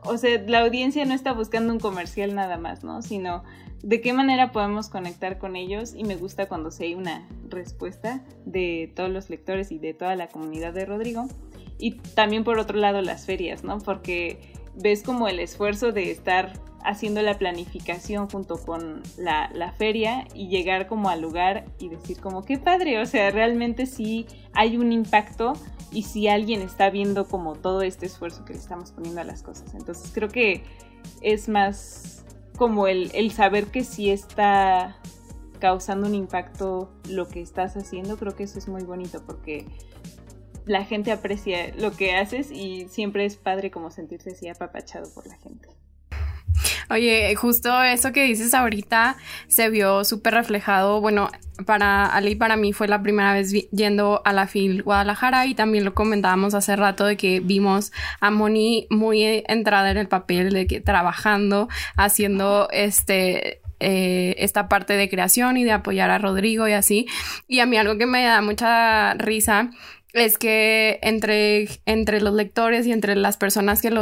o 0.07 0.19
sea, 0.19 0.41
la 0.47 0.61
audiencia 0.61 1.05
no 1.05 1.15
está 1.15 1.33
buscando 1.33 1.73
un 1.73 1.81
comercial 1.81 2.35
nada 2.35 2.57
más, 2.57 2.85
¿no? 2.85 3.03
Sino 3.03 3.43
de 3.83 4.01
qué 4.01 4.13
manera 4.13 4.53
podemos 4.53 4.89
conectar 4.89 5.39
con 5.39 5.57
ellos 5.57 5.95
y 5.95 6.05
me 6.05 6.17
gusta 6.17 6.47
cuando 6.47 6.71
se 6.71 6.85
hay 6.85 6.95
una 6.95 7.29
respuesta 7.49 8.25
de 8.45 8.93
todos 8.97 9.11
los 9.11 9.31
lectores 9.31 9.71
y 9.71 9.79
de 9.79 9.95
toda 9.95 10.17
la 10.17 10.29
comunidad 10.29 10.73
de 10.73 10.87
Rodrigo 10.87 11.29
y 11.79 11.93
también 11.93 12.43
por 12.43 12.59
otro 12.59 12.79
lado 12.79 13.03
las 13.03 13.27
ferias, 13.27 13.65
¿no? 13.65 13.79
Porque 13.79 14.53
ves 14.75 15.03
como 15.03 15.29
el 15.29 15.41
esfuerzo 15.41 15.93
de 15.93 16.11
estar 16.11 16.55
haciendo 16.87 17.21
la 17.21 17.37
planificación 17.37 18.31
junto 18.31 18.59
con 18.59 19.03
la, 19.19 19.73
feria 19.77 20.27
y 20.33 20.49
llegar 20.49 20.87
como 20.87 21.11
al 21.11 21.21
lugar 21.21 21.67
y 21.79 21.89
decir 21.89 22.21
como 22.21 22.45
qué 22.45 22.59
padre, 22.59 23.01
o 23.01 23.07
sea, 23.07 23.31
realmente 23.31 23.87
sí 23.87 24.27
hay 24.53 24.77
un 24.77 24.93
impacto 24.93 25.55
y 25.91 26.05
si 26.05 26.29
alguien 26.29 26.63
está 26.63 26.89
viendo 26.89 27.27
como 27.27 27.57
todo 27.57 27.83
este 27.83 28.07
esfuerzo 28.07 28.45
que 28.45 28.55
le 28.55 28.61
estamos 28.61 28.93
poniendo 28.93 29.21
a 29.21 29.25
las 29.25 29.43
cosas. 29.43 29.75
Entonces 29.75 30.11
creo 30.15 30.29
que 30.29 30.63
es 31.21 31.49
más 31.49 32.25
como 32.57 32.87
el, 32.87 33.11
el 33.15 33.33
saber 33.33 33.67
que 33.67 33.85
sí 33.85 34.11
está 34.11 34.97
causando 35.59 36.07
un 36.07 36.15
impacto 36.15 36.91
lo 37.09 37.27
que 37.29 37.41
estás 37.41 37.77
haciendo, 37.77 38.17
creo 38.17 38.37
que 38.37 38.45
eso 38.45 38.59
es 38.59 38.69
muy 38.69 38.85
bonito 38.85 39.23
porque 39.27 39.67
la 40.67 40.85
gente 40.85 41.13
aprecia 41.13 41.75
lo 41.77 41.93
que 41.93 42.15
haces 42.15 42.51
y 42.51 42.89
siempre 42.89 43.25
es 43.25 43.37
padre 43.37 43.71
como 43.71 43.91
sentirse 43.91 44.31
así 44.31 44.49
apapachado 44.49 45.13
por 45.13 45.27
la 45.27 45.37
gente. 45.37 45.69
Oye, 46.91 47.35
justo 47.35 47.83
eso 47.83 48.13
que 48.13 48.25
dices 48.25 48.55
ahorita 48.55 49.17
se 49.49 49.71
vio 49.71 50.05
súper 50.05 50.35
reflejado. 50.35 51.01
Bueno, 51.01 51.29
para 51.65 52.07
Ali, 52.07 52.35
para 52.35 52.57
mí 52.57 52.73
fue 52.73 52.89
la 52.89 53.03
primera 53.03 53.33
vez 53.33 53.53
yendo 53.71 54.23
a 54.25 54.33
la 54.33 54.47
FIL 54.47 54.83
Guadalajara 54.83 55.47
y 55.47 55.55
también 55.55 55.85
lo 55.85 55.95
comentábamos 55.95 56.55
hace 56.55 56.77
rato 56.77 57.05
de 57.05 57.17
que 57.17 57.41
vimos 57.41 57.93
a 58.21 58.31
Moni 58.31 58.87
muy 58.91 59.23
entrada 59.47 59.91
en 59.91 59.97
el 59.97 60.09
papel 60.09 60.53
de 60.53 60.67
que 60.67 60.81
trabajando, 60.81 61.69
haciendo 61.97 62.69
este 62.71 63.61
eh, 63.79 64.35
esta 64.39 64.69
parte 64.69 64.95
de 64.95 65.11
creación 65.11 65.59
y 65.59 65.65
de 65.65 65.73
apoyar 65.73 66.09
a 66.11 66.19
Rodrigo 66.19 66.67
y 66.67 66.73
así. 66.73 67.07
Y 67.47 67.61
a 67.61 67.67
mí 67.67 67.77
algo 67.77 67.99
que 67.99 68.07
me 68.07 68.25
da 68.25 68.41
mucha 68.41 69.13
risa 69.15 69.71
es 70.17 70.39
que 70.39 70.99
entre, 71.03 71.69
entre 71.87 72.21
los 72.21 72.35
lectores 72.35 72.87
y 72.87 72.93
entre 72.93 73.17
las 73.17 73.37
personas 73.37 73.83
que, 73.83 73.93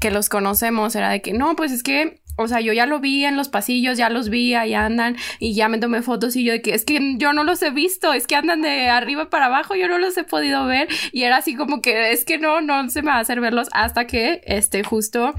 que 0.00 0.10
los 0.10 0.28
conocemos 0.28 0.94
era 0.94 1.10
de 1.10 1.20
que 1.20 1.32
no, 1.32 1.56
pues 1.56 1.72
es 1.72 1.82
que 1.82 2.20
o 2.40 2.46
sea, 2.46 2.60
yo 2.60 2.72
ya 2.72 2.86
lo 2.86 3.00
vi 3.00 3.24
en 3.24 3.36
los 3.36 3.48
pasillos, 3.48 3.98
ya 3.98 4.08
los 4.10 4.28
vi, 4.28 4.54
ahí 4.54 4.72
andan 4.72 5.16
y 5.40 5.54
ya 5.54 5.68
me 5.68 5.78
tomé 5.78 6.02
fotos 6.02 6.36
y 6.36 6.44
yo 6.44 6.52
de 6.52 6.62
que 6.62 6.72
es 6.72 6.84
que 6.84 7.16
yo 7.18 7.32
no 7.32 7.42
los 7.42 7.60
he 7.62 7.70
visto, 7.70 8.12
es 8.12 8.28
que 8.28 8.36
andan 8.36 8.62
de 8.62 8.88
arriba 8.88 9.28
para 9.28 9.46
abajo, 9.46 9.74
yo 9.74 9.88
no 9.88 9.98
los 9.98 10.16
he 10.16 10.22
podido 10.22 10.64
ver 10.64 10.86
y 11.10 11.24
era 11.24 11.38
así 11.38 11.56
como 11.56 11.82
que 11.82 12.12
es 12.12 12.24
que 12.24 12.38
no, 12.38 12.60
no 12.60 12.88
se 12.90 13.02
me 13.02 13.10
va 13.10 13.16
a 13.16 13.20
hacer 13.20 13.40
verlos 13.40 13.68
hasta 13.72 14.06
que, 14.06 14.40
este, 14.44 14.84
justo 14.84 15.34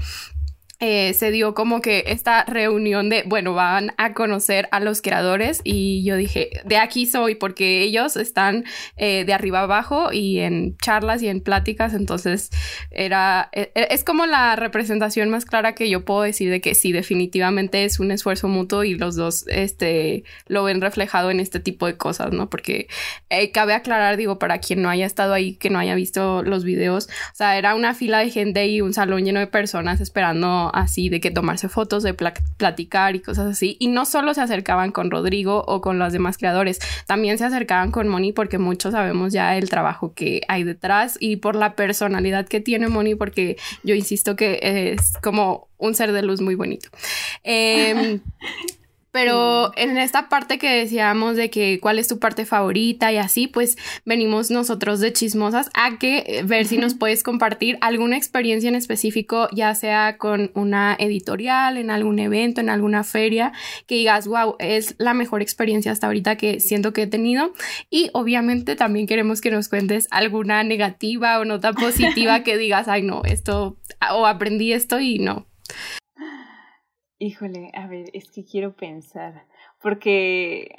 eh, 0.80 1.12
se 1.12 1.30
dio 1.30 1.52
como 1.54 1.82
que 1.82 2.04
esta 2.06 2.44
reunión 2.44 3.10
de, 3.10 3.22
bueno, 3.26 3.52
van 3.52 3.92
a 3.98 4.14
conocer 4.14 4.66
a 4.72 4.80
los 4.80 5.02
creadores 5.02 5.60
y 5.62 6.02
yo 6.04 6.16
dije, 6.16 6.62
de 6.64 6.78
aquí 6.78 7.04
soy 7.04 7.34
porque 7.34 7.82
ellos 7.82 8.16
están 8.16 8.64
eh, 8.96 9.26
de 9.26 9.34
arriba 9.34 9.60
abajo 9.60 10.10
y 10.10 10.38
en 10.38 10.78
charlas 10.78 11.22
y 11.22 11.28
en 11.28 11.42
pláticas, 11.42 11.92
entonces 11.92 12.48
era, 12.90 13.50
e, 13.52 13.70
e, 13.74 13.88
es 13.90 14.04
como 14.04 14.24
la 14.24 14.56
representación 14.56 15.28
más 15.28 15.44
clara 15.44 15.74
que 15.74 15.90
yo 15.90 16.06
puedo 16.06 16.22
decir 16.22 16.50
de 16.50 16.62
que 16.62 16.74
sí, 16.74 16.92
definitivamente 16.92 17.84
es 17.84 18.00
un 18.00 18.10
esfuerzo 18.10 18.48
mutuo 18.48 18.82
y 18.82 18.94
los 18.94 19.16
dos, 19.16 19.44
este, 19.48 20.24
lo 20.46 20.64
ven 20.64 20.80
reflejado 20.80 21.30
en 21.30 21.40
este 21.40 21.60
tipo 21.60 21.86
de 21.86 21.98
cosas, 21.98 22.32
¿no? 22.32 22.48
Porque 22.48 22.88
eh, 23.28 23.50
cabe 23.52 23.74
aclarar, 23.74 24.16
digo, 24.16 24.38
para 24.38 24.60
quien 24.60 24.80
no 24.80 24.88
haya 24.88 25.04
estado 25.04 25.34
ahí, 25.34 25.56
que 25.56 25.68
no 25.68 25.78
haya 25.78 25.94
visto 25.94 26.42
los 26.42 26.64
videos, 26.64 27.08
o 27.32 27.34
sea, 27.34 27.58
era 27.58 27.74
una 27.74 27.94
fila 27.94 28.20
de 28.20 28.30
gente 28.30 28.66
y 28.66 28.80
un 28.80 28.94
salón 28.94 29.26
lleno 29.26 29.40
de 29.40 29.46
personas 29.46 30.00
esperando 30.00 30.69
así 30.74 31.08
de 31.08 31.20
que 31.20 31.30
tomarse 31.30 31.68
fotos, 31.68 32.02
de 32.02 32.14
platicar 32.14 33.16
y 33.16 33.20
cosas 33.20 33.46
así. 33.46 33.76
Y 33.78 33.88
no 33.88 34.04
solo 34.04 34.34
se 34.34 34.40
acercaban 34.40 34.92
con 34.92 35.10
Rodrigo 35.10 35.64
o 35.66 35.80
con 35.80 35.98
los 35.98 36.12
demás 36.12 36.38
creadores, 36.38 36.78
también 37.06 37.38
se 37.38 37.44
acercaban 37.44 37.90
con 37.90 38.08
Moni 38.08 38.32
porque 38.32 38.58
muchos 38.58 38.92
sabemos 38.92 39.32
ya 39.32 39.56
el 39.56 39.68
trabajo 39.68 40.14
que 40.14 40.42
hay 40.48 40.64
detrás 40.64 41.16
y 41.20 41.36
por 41.36 41.56
la 41.56 41.74
personalidad 41.74 42.46
que 42.46 42.60
tiene 42.60 42.88
Moni 42.88 43.14
porque 43.14 43.56
yo 43.82 43.94
insisto 43.94 44.36
que 44.36 44.60
es 44.62 45.14
como 45.22 45.68
un 45.78 45.94
ser 45.94 46.12
de 46.12 46.22
luz 46.22 46.40
muy 46.40 46.54
bonito. 46.54 46.88
Eh, 47.44 48.20
Pero 49.12 49.72
en 49.76 49.98
esta 49.98 50.28
parte 50.28 50.58
que 50.58 50.70
decíamos 50.70 51.36
de 51.36 51.50
que 51.50 51.80
cuál 51.80 51.98
es 51.98 52.08
tu 52.08 52.18
parte 52.18 52.46
favorita 52.46 53.12
y 53.12 53.16
así, 53.16 53.48
pues 53.48 53.76
venimos 54.04 54.50
nosotros 54.50 55.00
de 55.00 55.12
chismosas 55.12 55.70
a 55.74 55.98
que 55.98 56.24
eh, 56.26 56.42
ver 56.44 56.66
si 56.66 56.78
nos 56.78 56.94
puedes 56.94 57.22
compartir 57.22 57.76
alguna 57.80 58.16
experiencia 58.16 58.68
en 58.68 58.76
específico, 58.76 59.48
ya 59.52 59.74
sea 59.74 60.16
con 60.16 60.52
una 60.54 60.96
editorial, 60.98 61.76
en 61.76 61.90
algún 61.90 62.18
evento, 62.18 62.60
en 62.60 62.70
alguna 62.70 63.04
feria, 63.04 63.52
que 63.86 63.96
digas, 63.96 64.26
wow, 64.26 64.56
es 64.58 64.94
la 64.98 65.14
mejor 65.14 65.42
experiencia 65.42 65.92
hasta 65.92 66.06
ahorita 66.06 66.36
que 66.36 66.60
siento 66.60 66.92
que 66.92 67.02
he 67.02 67.06
tenido. 67.06 67.52
Y 67.90 68.10
obviamente 68.12 68.76
también 68.76 69.06
queremos 69.06 69.40
que 69.40 69.50
nos 69.50 69.68
cuentes 69.68 70.06
alguna 70.10 70.62
negativa 70.62 71.38
o 71.38 71.44
nota 71.44 71.72
positiva 71.72 72.42
que 72.44 72.56
digas, 72.56 72.88
ay 72.88 73.02
no, 73.02 73.22
esto, 73.24 73.76
o 74.12 74.26
aprendí 74.26 74.72
esto 74.72 75.00
y 75.00 75.18
no, 75.18 75.46
Híjole, 77.22 77.70
a 77.74 77.86
ver, 77.86 78.06
es 78.14 78.30
que 78.30 78.46
quiero 78.46 78.74
pensar, 78.74 79.44
porque, 79.82 80.74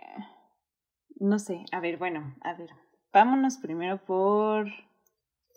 no 1.20 1.38
sé, 1.38 1.66
a 1.72 1.80
ver, 1.80 1.98
bueno, 1.98 2.36
a 2.42 2.56
ver, 2.56 2.72
vámonos 3.14 3.58
primero 3.58 4.04
por, 4.04 4.66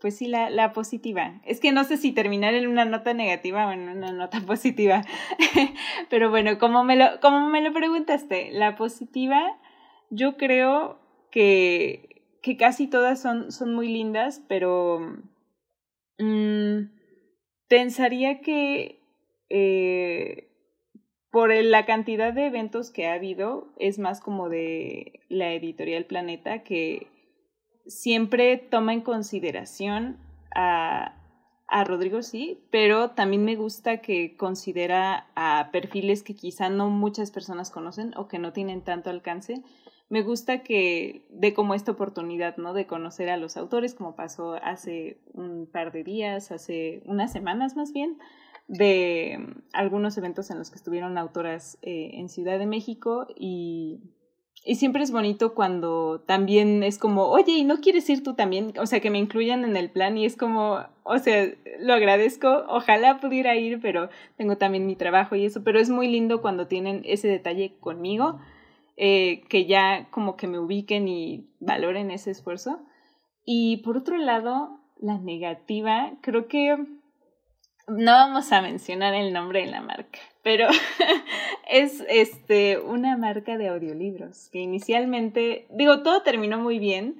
pues 0.03 0.19
sí, 0.19 0.27
la, 0.27 0.51
la 0.51 0.75
positiva. 0.75 1.41
Es 1.47 1.59
que 1.59 1.73
no 1.73 1.85
sé 1.85 1.97
si 1.97 2.13
terminar 2.13 2.53
en 2.53 2.69
una 2.69 2.85
nota 2.85 3.15
negativa 3.15 3.67
o 3.67 3.73
en 3.73 3.89
una 3.89 4.13
nota 4.13 4.43
positiva, 4.47 5.01
pero 6.11 6.29
bueno, 6.29 6.59
como 6.59 6.85
me, 6.85 6.97
lo, 6.97 7.19
como 7.23 7.49
me 7.49 7.63
lo 7.63 7.73
preguntaste, 7.73 8.51
la 8.53 8.77
positiva, 8.77 9.59
yo 10.11 10.37
creo 10.37 10.99
que, 11.31 12.27
que 12.43 12.59
casi 12.59 12.89
todas 12.89 13.23
son, 13.23 13.53
son 13.53 13.75
muy 13.75 13.89
lindas, 13.89 14.45
pero 14.49 15.01
mmm, 16.19 16.91
pensaría 17.69 18.43
que... 18.43 19.01
Eh, 19.49 20.51
por 21.35 21.53
la 21.53 21.85
cantidad 21.85 22.33
de 22.33 22.47
eventos 22.47 22.93
que 22.93 23.09
ha 23.09 23.15
habido, 23.15 23.67
es 23.77 23.99
más 23.99 24.21
como 24.21 24.49
de 24.49 25.19
la 25.29 25.53
editorial 25.53 26.05
Planeta 26.05 26.63
que 26.63 27.09
siempre 27.89 28.57
toma 28.57 28.93
en 28.93 29.01
consideración 29.01 30.17
a, 30.55 31.17
a 31.67 31.83
Rodrigo, 31.83 32.23
sí, 32.23 32.61
pero 32.71 33.11
también 33.11 33.45
me 33.45 33.57
gusta 33.57 33.97
que 33.97 34.37
considera 34.37 35.27
a 35.35 35.71
perfiles 35.73 36.23
que 36.23 36.37
quizá 36.37 36.69
no 36.69 36.89
muchas 36.89 37.33
personas 37.33 37.73
conocen 37.73 38.17
o 38.17 38.29
que 38.29 38.39
no 38.39 38.53
tienen 38.53 38.83
tanto 38.83 39.11
alcance. 39.11 39.61
Me 40.09 40.23
gusta 40.23 40.63
que 40.63 41.27
dé 41.31 41.53
como 41.53 41.75
esta 41.75 41.91
oportunidad, 41.91 42.59
¿no? 42.59 42.75
De 42.75 42.87
conocer 42.87 43.29
a 43.29 43.39
los 43.39 43.57
autores, 43.57 43.97
como 43.97 44.15
pasó 44.15 44.55
hace 44.63 45.19
un 45.33 45.67
par 45.67 45.91
de 45.91 46.05
días, 46.05 46.53
hace 46.53 47.03
unas 47.07 47.33
semanas 47.33 47.75
más 47.75 47.93
bien, 47.93 48.19
de 48.67 49.39
mm, 49.39 49.63
algunos 49.73 50.17
eventos 50.19 50.51
en 50.51 50.59
los 50.59 50.71
que 50.71 50.77
estuvieron 50.77 51.19
autoras 51.19 51.79
eh, 51.83 52.11
en 52.15 52.29
Ciudad 52.29 52.59
de 52.59 52.67
México 52.67 53.27
y, 53.37 54.01
y 54.65 54.77
siempre 54.77 55.03
es 55.03 55.13
bonito 55.13 55.55
cuando 55.55 56.21
también 56.27 56.83
es 56.83 56.99
como, 56.99 57.25
oye, 57.27 57.53
¿y 57.53 57.65
no 57.65 57.81
quieres 57.81 58.09
ir 58.09 58.23
tú 58.23 58.35
también? 58.35 58.73
O 58.79 58.87
sea, 58.87 59.01
que 59.01 59.11
me 59.11 59.19
incluyan 59.19 59.65
en 59.65 59.77
el 59.77 59.91
plan 59.91 60.17
y 60.17 60.25
es 60.25 60.37
como, 60.37 60.79
o 61.03 61.19
sea, 61.19 61.53
lo 61.81 61.93
agradezco, 61.93 62.65
ojalá 62.69 63.21
pudiera 63.21 63.57
ir, 63.57 63.81
pero 63.83 64.09
tengo 64.37 64.57
también 64.57 64.87
mi 64.87 64.97
trabajo 64.97 65.37
y 65.37 65.45
eso, 65.45 65.63
pero 65.63 65.79
es 65.79 65.91
muy 65.91 66.09
lindo 66.09 66.41
cuando 66.41 66.67
tienen 66.67 67.03
ese 67.05 67.29
detalle 67.29 67.77
conmigo, 67.79 68.41
eh, 68.97 69.43
que 69.49 69.67
ya 69.67 70.09
como 70.11 70.37
que 70.37 70.47
me 70.47 70.59
ubiquen 70.59 71.09
y 71.09 71.51
valoren 71.61 72.11
ese 72.11 72.31
esfuerzo. 72.31 72.81
Y 73.45 73.79
por 73.79 73.99
otro 73.99 74.17
lado, 74.17 74.81
la 74.99 75.19
negativa, 75.19 76.13
creo 76.23 76.49
que 76.49 76.77
no 77.89 78.13
vamos 78.13 78.53
a 78.53 78.63
mencionar 78.63 79.15
el 79.15 79.33
nombre 79.33 79.61
de 79.61 79.71
la 79.71 79.81
marca, 79.81 80.19
pero 80.43 80.69
es 81.69 82.05
este 82.09 82.79
una 82.79 83.17
marca 83.17 83.59
de 83.59 83.69
audiolibros 83.69 84.49
que 84.51 84.61
inicialmente, 84.61 85.67
digo, 85.71 86.03
todo 86.03 86.23
terminó 86.23 86.59
muy 86.59 86.79
bien, 86.79 87.17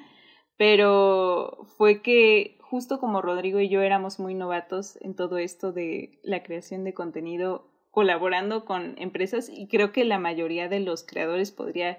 pero 0.57 1.67
fue 1.77 2.03
que 2.03 2.59
justo 2.61 2.99
como 2.99 3.23
Rodrigo 3.23 3.61
y 3.61 3.69
yo 3.69 3.83
éramos 3.83 4.19
muy 4.19 4.35
novatos 4.35 4.99
en 5.01 5.15
todo 5.15 5.39
esto 5.39 5.73
de 5.73 6.19
la 6.23 6.43
creación 6.43 6.85
de 6.85 6.95
contenido 6.95 7.71
colaborando 7.91 8.65
con 8.65 8.95
empresas 8.99 9.49
y 9.49 9.69
creo 9.69 9.93
que 9.93 10.05
la 10.05 10.19
mayoría 10.19 10.69
de 10.69 10.81
los 10.81 11.05
creadores 11.05 11.53
podría 11.53 11.99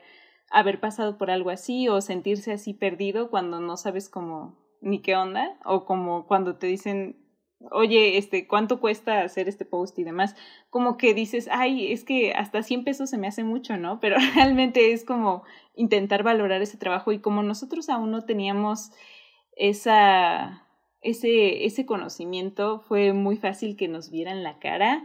haber 0.51 0.79
pasado 0.79 1.17
por 1.17 1.31
algo 1.31 1.49
así 1.49 1.87
o 1.87 2.01
sentirse 2.01 2.51
así 2.51 2.73
perdido 2.73 3.29
cuando 3.29 3.59
no 3.59 3.77
sabes 3.77 4.09
cómo 4.09 4.57
ni 4.81 5.01
qué 5.01 5.15
onda 5.15 5.57
o 5.63 5.85
como 5.85 6.27
cuando 6.27 6.57
te 6.57 6.67
dicen 6.67 7.24
oye, 7.71 8.17
este, 8.17 8.47
¿cuánto 8.47 8.79
cuesta 8.79 9.21
hacer 9.21 9.47
este 9.47 9.65
post 9.65 9.97
y 9.99 10.03
demás? 10.03 10.35
Como 10.69 10.97
que 10.97 11.13
dices, 11.13 11.47
ay, 11.51 11.91
es 11.91 12.03
que 12.03 12.33
hasta 12.33 12.63
100 12.63 12.83
pesos 12.83 13.09
se 13.09 13.17
me 13.17 13.27
hace 13.27 13.43
mucho, 13.43 13.77
¿no? 13.77 13.99
Pero 13.99 14.17
realmente 14.35 14.93
es 14.93 15.03
como 15.05 15.43
intentar 15.75 16.23
valorar 16.23 16.61
ese 16.61 16.77
trabajo 16.77 17.11
y 17.11 17.19
como 17.19 17.43
nosotros 17.43 17.89
aún 17.89 18.11
no 18.11 18.25
teníamos 18.25 18.91
esa, 19.55 20.67
ese, 21.01 21.65
ese 21.65 21.85
conocimiento, 21.85 22.81
fue 22.81 23.13
muy 23.13 23.37
fácil 23.37 23.77
que 23.77 23.87
nos 23.87 24.11
vieran 24.11 24.43
la 24.43 24.59
cara. 24.59 25.03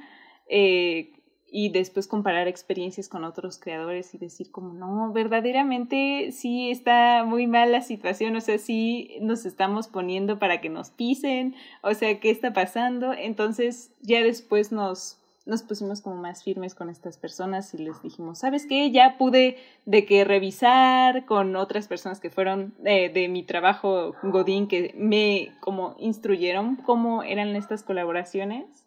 Eh, 0.48 1.12
y 1.50 1.70
después 1.70 2.06
comparar 2.06 2.46
experiencias 2.46 3.08
con 3.08 3.24
otros 3.24 3.58
creadores 3.58 4.14
y 4.14 4.18
decir 4.18 4.50
como 4.50 4.72
no, 4.72 5.12
verdaderamente 5.12 6.30
sí 6.32 6.70
está 6.70 7.24
muy 7.24 7.46
mal 7.46 7.72
la 7.72 7.82
situación, 7.82 8.36
o 8.36 8.40
sea, 8.40 8.58
sí 8.58 9.16
nos 9.20 9.44
estamos 9.44 9.88
poniendo 9.88 10.38
para 10.38 10.60
que 10.60 10.68
nos 10.68 10.90
pisen, 10.90 11.54
o 11.82 11.92
sea, 11.94 12.20
¿qué 12.20 12.30
está 12.30 12.52
pasando? 12.52 13.12
Entonces 13.12 13.92
ya 14.00 14.22
después 14.22 14.70
nos 14.70 15.16
nos 15.46 15.62
pusimos 15.62 16.00
como 16.02 16.16
más 16.16 16.44
firmes 16.44 16.74
con 16.74 16.90
estas 16.90 17.16
personas 17.16 17.74
y 17.74 17.78
les 17.78 18.00
dijimos, 18.02 18.38
¿sabes 18.38 18.66
qué? 18.66 18.90
Ya 18.92 19.16
pude 19.18 19.56
de 19.84 20.04
que 20.04 20.24
revisar 20.24 21.24
con 21.24 21.56
otras 21.56 21.88
personas 21.88 22.20
que 22.20 22.30
fueron 22.30 22.74
de, 22.78 23.08
de 23.08 23.28
mi 23.28 23.42
trabajo 23.42 24.14
Godín, 24.22 24.68
que 24.68 24.94
me 24.96 25.52
como 25.60 25.96
instruyeron 25.98 26.76
cómo 26.76 27.22
eran 27.24 27.56
estas 27.56 27.82
colaboraciones. 27.82 28.86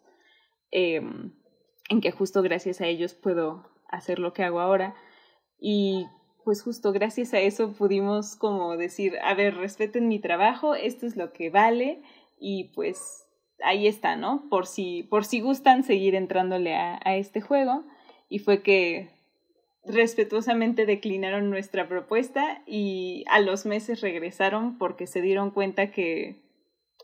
Eh, 0.70 1.02
en 1.88 2.00
que 2.00 2.10
justo 2.10 2.42
gracias 2.42 2.80
a 2.80 2.86
ellos 2.86 3.14
puedo 3.14 3.68
hacer 3.88 4.18
lo 4.18 4.32
que 4.32 4.44
hago 4.44 4.60
ahora. 4.60 4.94
Y 5.58 6.06
pues 6.44 6.62
justo 6.62 6.92
gracias 6.92 7.32
a 7.34 7.40
eso 7.40 7.72
pudimos 7.72 8.36
como 8.36 8.76
decir, 8.76 9.14
a 9.22 9.34
ver, 9.34 9.56
respeten 9.56 10.08
mi 10.08 10.18
trabajo, 10.18 10.74
esto 10.74 11.06
es 11.06 11.16
lo 11.16 11.32
que 11.32 11.50
vale 11.50 12.02
y 12.38 12.64
pues 12.74 13.26
ahí 13.62 13.86
está, 13.86 14.16
¿no? 14.16 14.48
Por 14.50 14.66
si, 14.66 15.04
por 15.04 15.24
si 15.24 15.40
gustan 15.40 15.84
seguir 15.84 16.14
entrándole 16.14 16.74
a, 16.74 17.00
a 17.04 17.16
este 17.16 17.40
juego. 17.40 17.84
Y 18.28 18.40
fue 18.40 18.62
que 18.62 19.10
respetuosamente 19.86 20.86
declinaron 20.86 21.50
nuestra 21.50 21.88
propuesta 21.88 22.62
y 22.66 23.24
a 23.28 23.40
los 23.40 23.66
meses 23.66 24.00
regresaron 24.00 24.78
porque 24.78 25.06
se 25.06 25.20
dieron 25.20 25.50
cuenta 25.50 25.90
que 25.90 26.43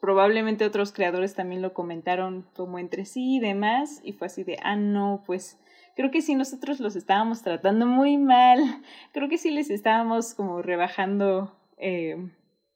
probablemente 0.01 0.65
otros 0.65 0.93
creadores 0.93 1.35
también 1.35 1.63
lo 1.63 1.75
comentaron 1.75 2.47
como 2.55 2.79
entre 2.79 3.05
sí 3.05 3.37
y 3.37 3.41
demás, 3.41 4.01
y 4.03 4.13
fue 4.13 4.27
así 4.27 4.45
de, 4.45 4.59
ah, 4.63 4.77
no, 4.77 5.23
pues 5.27 5.59
creo 5.97 6.11
que 6.11 6.23
sí 6.23 6.35
nosotros 6.35 6.81
los 6.81 6.97
estábamos 6.97 7.43
tratando 7.43 7.87
muy 7.87 8.17
mal, 8.17 8.59
creo 9.13 9.29
que 9.29 9.39
sí 9.39 9.51
les 9.51 9.71
estábamos 9.71 10.35
como 10.35 10.63
rebajando 10.63 11.55
eh, 11.77 12.17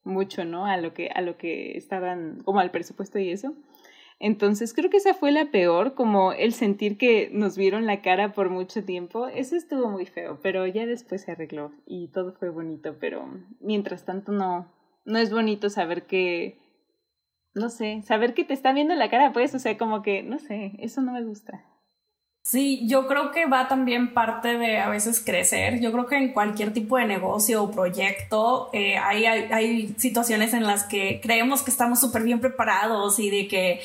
mucho, 0.04 0.44
¿no? 0.44 0.66
A 0.66 0.76
lo 0.76 0.92
que, 0.94 1.08
a 1.14 1.20
lo 1.22 1.36
que 1.36 1.76
estaban, 1.76 2.42
como 2.44 2.60
al 2.60 2.70
presupuesto 2.70 3.18
y 3.18 3.30
eso. 3.30 3.54
Entonces 4.20 4.72
creo 4.72 4.90
que 4.90 4.98
esa 4.98 5.14
fue 5.14 5.32
la 5.32 5.50
peor, 5.50 5.94
como 5.94 6.32
el 6.32 6.52
sentir 6.52 6.96
que 6.96 7.30
nos 7.32 7.56
vieron 7.56 7.86
la 7.86 8.00
cara 8.00 8.32
por 8.32 8.48
mucho 8.48 8.84
tiempo. 8.84 9.26
Eso 9.28 9.56
estuvo 9.56 9.90
muy 9.90 10.06
feo, 10.06 10.38
pero 10.42 10.66
ya 10.66 10.86
después 10.86 11.22
se 11.22 11.32
arregló 11.32 11.72
y 11.86 12.08
todo 12.08 12.32
fue 12.32 12.50
bonito, 12.50 12.96
pero 13.00 13.28
mientras 13.60 14.04
tanto 14.04 14.32
no, 14.32 14.70
no 15.04 15.18
es 15.18 15.32
bonito 15.32 15.68
saber 15.68 16.06
que, 16.06 16.58
no 17.54 17.70
sé, 17.70 18.02
saber 18.02 18.34
que 18.34 18.44
te 18.44 18.54
están 18.54 18.74
viendo 18.74 18.94
la 18.94 19.10
cara, 19.10 19.32
pues, 19.32 19.54
o 19.54 19.58
sea, 19.58 19.78
como 19.78 20.02
que, 20.02 20.22
no 20.22 20.38
sé, 20.38 20.72
eso 20.78 21.00
no 21.00 21.12
me 21.12 21.22
gusta. 21.22 21.64
Sí, 22.46 22.86
yo 22.86 23.06
creo 23.06 23.30
que 23.32 23.46
va 23.46 23.68
también 23.68 24.12
parte 24.12 24.58
de 24.58 24.76
a 24.78 24.90
veces 24.90 25.22
crecer. 25.24 25.80
Yo 25.80 25.92
creo 25.92 26.06
que 26.06 26.16
en 26.16 26.34
cualquier 26.34 26.74
tipo 26.74 26.98
de 26.98 27.06
negocio 27.06 27.62
o 27.62 27.70
proyecto 27.70 28.68
eh, 28.74 28.98
hay, 28.98 29.24
hay, 29.24 29.94
situaciones 29.96 30.52
en 30.52 30.64
las 30.64 30.84
que 30.84 31.20
creemos 31.22 31.62
que 31.62 31.70
estamos 31.70 32.00
súper 32.00 32.22
bien 32.22 32.40
preparados 32.40 33.18
y 33.18 33.30
de 33.30 33.48
que 33.48 33.80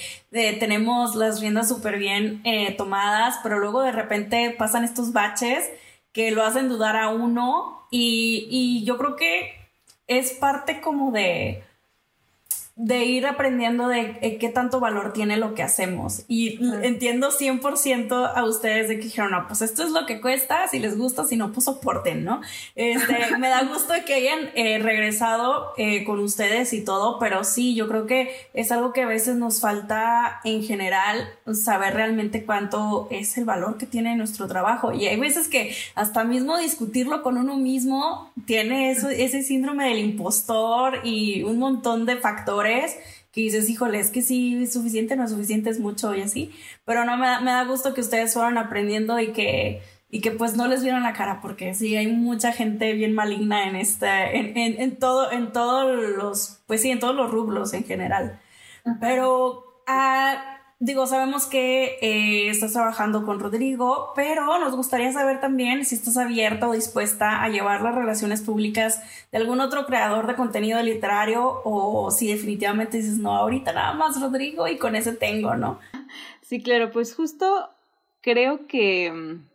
tenemos 0.60 1.16
las 1.16 1.40
riendas 1.40 1.70
súper 1.70 2.00
bien 2.00 2.42
eh, 2.44 2.74
tomadas, 2.74 3.40
pero 3.44 3.60
luego 3.60 3.82
de 3.82 3.94
repente 3.94 4.54
pasan 4.58 4.84
estos 4.84 5.14
baches 5.14 5.70
que 6.12 6.32
lo 6.32 6.44
hacen 6.44 6.68
dudar 6.68 6.98
a 6.98 7.10
uno 7.10 7.88
y, 7.92 8.46
y 8.52 8.84
yo 8.84 8.98
creo 8.98 9.16
que 9.16 9.54
es 10.08 10.34
parte 10.34 10.82
como 10.82 11.14
de 11.14 11.64
de 12.82 13.04
ir 13.04 13.28
aprendiendo 13.28 13.90
de 13.90 14.18
eh, 14.22 14.38
qué 14.38 14.48
tanto 14.48 14.80
valor 14.80 15.12
tiene 15.12 15.36
lo 15.36 15.54
que 15.54 15.64
hacemos. 15.64 16.24
Y 16.30 16.64
entiendo 16.82 17.30
100% 17.30 18.32
a 18.34 18.46
ustedes 18.46 18.88
de 18.88 18.96
que 18.96 19.04
dijeron, 19.04 19.32
no, 19.32 19.48
pues 19.48 19.62
esto 19.62 19.84
es 19.84 19.92
lo 19.92 20.06
que 20.06 20.22
cuesta, 20.22 20.66
si 20.70 20.80
les 20.80 20.98
gusta, 20.98 21.26
si 21.26 21.36
no, 21.36 21.52
pues 21.52 21.66
soporten, 21.66 22.24
¿no? 22.24 22.40
Este, 22.76 23.36
me 23.38 23.50
da 23.50 23.66
gusto 23.66 23.94
que 24.06 24.14
hayan 24.14 24.52
eh, 24.56 24.80
regresado 24.80 25.74
eh, 25.78 26.06
con 26.06 26.20
ustedes 26.20 26.72
y 26.72 26.82
todo, 26.82 27.20
pero 27.20 27.44
sí, 27.44 27.76
yo 27.76 27.90
creo 27.90 28.06
que 28.06 28.34
es 28.54 28.72
algo 28.72 28.94
que 28.94 29.02
a 29.02 29.08
veces 29.08 29.36
nos 29.36 29.60
falta 29.60 30.40
en 30.46 30.64
general 30.64 31.28
saber 31.54 31.96
realmente 31.96 32.46
cuánto 32.46 33.10
es 33.12 33.38
el 33.38 33.44
valor 33.44 33.78
que 33.78 33.88
tiene 33.88 34.16
nuestro 34.16 34.48
trabajo. 34.48 34.94
Y 34.94 35.06
hay 35.08 35.20
veces 35.20 35.50
que 35.50 35.76
hasta 35.96 36.24
mismo 36.24 36.58
discutirlo 36.58 37.24
con 37.24 37.38
uno 37.38 37.58
mismo 37.58 38.32
tiene 38.46 38.92
eso, 38.92 39.10
ese 39.10 39.44
síndrome 39.44 39.90
del 39.90 40.00
impostor 40.00 41.02
y 41.04 41.44
un 41.44 41.60
montón 41.60 42.06
de 42.06 42.16
factores 42.16 42.69
que 43.32 43.42
dices, 43.42 43.70
híjole, 43.70 44.00
es 44.00 44.10
que 44.10 44.22
sí 44.22 44.64
es 44.64 44.74
suficiente, 44.74 45.16
no 45.16 45.26
es 45.26 45.32
suficiente, 45.32 45.70
es 45.70 45.80
mucho 45.80 46.16
y 46.16 46.22
así. 46.22 46.52
Pero 46.86 47.06
no, 47.06 47.18
me 47.18 47.28
da, 47.28 47.42
me 47.42 47.52
da 47.52 47.64
gusto 47.66 47.94
que 47.94 48.02
ustedes 48.02 48.34
fueron 48.34 48.58
aprendiendo 48.58 49.20
y 49.20 49.34
que, 49.34 49.82
y 50.10 50.22
que 50.22 50.32
pues 50.32 50.56
no 50.56 50.68
les 50.68 50.84
vieron 50.84 51.04
la 51.04 51.14
cara, 51.14 51.40
porque 51.42 51.74
sí, 51.76 51.96
hay 51.96 52.08
mucha 52.08 52.52
gente 52.52 52.94
bien 52.94 53.14
maligna 53.14 53.68
en 53.68 53.76
este, 53.76 54.38
en, 54.38 54.58
en, 54.58 54.82
en 54.82 54.98
todo, 54.98 55.32
en 55.32 55.52
todos 55.52 55.96
los, 56.18 56.62
pues 56.66 56.82
sí, 56.82 56.90
en 56.90 57.00
todos 57.00 57.16
los 57.16 57.30
rublos 57.30 57.74
en 57.74 57.84
general. 57.84 58.40
Pero, 59.00 59.84
ah, 59.88 60.59
digo, 60.80 61.06
sabemos 61.08 61.46
que 61.46 61.98
eh, 62.02 62.50
estás 62.50 62.74
trabajando 62.74 63.26
con 63.26 63.40
Rodrigo, 63.40 64.14
pero 64.16 64.60
nos 64.60 64.76
gustaría 64.76 65.12
saber 65.12 65.42
también 65.42 65.86
si 65.86 65.96
estás 65.96 66.16
abierta 66.18 66.70
o 66.70 66.74
dispuesta 66.74 67.44
a 67.44 67.50
llevar 67.50 67.82
las 67.82 67.96
relaciones 67.96 68.42
públicas 68.42 69.02
de 69.32 69.38
algún 69.38 69.60
otro 69.60 69.86
creador 69.86 70.26
de 70.26 70.36
contenido 70.36 70.82
literario 70.82 71.62
o 71.66 72.10
si 72.12 72.32
definitivamente 72.32 72.98
dices, 72.98 73.18
no, 73.18 73.36
ahorita 73.36 73.74
nada 73.74 73.94
más 73.94 74.20
Rodrigo 74.20 74.68
y 74.68 74.78
con 74.78 74.96
ese 74.96 75.14
tengo, 75.14 75.56
¿no? 75.56 75.80
Sí, 76.42 76.64
claro, 76.64 76.92
pues 76.92 77.14
justo 77.14 77.70
creo 78.22 78.66
que 78.66 79.12
mm, 79.12 79.48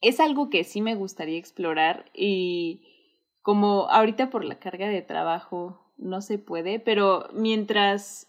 es 0.00 0.20
algo 0.20 0.50
que 0.50 0.64
sí 0.64 0.80
me 0.80 0.94
gustaría 0.94 1.38
explorar 1.38 2.06
y 2.14 2.82
como 3.42 3.88
ahorita 3.90 4.30
por 4.30 4.44
la 4.44 4.58
carga 4.58 4.88
de 4.88 5.02
trabajo 5.02 5.80
no 5.98 6.22
se 6.22 6.38
puede, 6.38 6.80
pero 6.80 7.28
mientras 7.32 8.25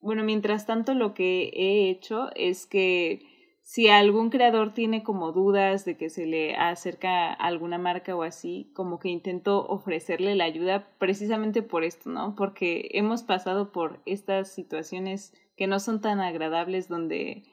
bueno, 0.00 0.24
mientras 0.24 0.66
tanto 0.66 0.94
lo 0.94 1.14
que 1.14 1.50
he 1.54 1.90
hecho 1.90 2.30
es 2.34 2.66
que 2.66 3.26
si 3.62 3.88
algún 3.88 4.30
creador 4.30 4.72
tiene 4.72 5.04
como 5.04 5.30
dudas 5.30 5.84
de 5.84 5.96
que 5.96 6.10
se 6.10 6.26
le 6.26 6.56
acerca 6.56 7.32
alguna 7.32 7.78
marca 7.78 8.16
o 8.16 8.22
así, 8.22 8.72
como 8.74 8.98
que 8.98 9.10
intento 9.10 9.64
ofrecerle 9.66 10.34
la 10.34 10.44
ayuda 10.44 10.88
precisamente 10.98 11.62
por 11.62 11.84
esto, 11.84 12.10
¿no? 12.10 12.34
Porque 12.34 12.88
hemos 12.94 13.22
pasado 13.22 13.70
por 13.70 14.00
estas 14.06 14.50
situaciones 14.52 15.34
que 15.56 15.66
no 15.66 15.78
son 15.78 16.00
tan 16.00 16.18
agradables 16.20 16.88
donde 16.88 17.44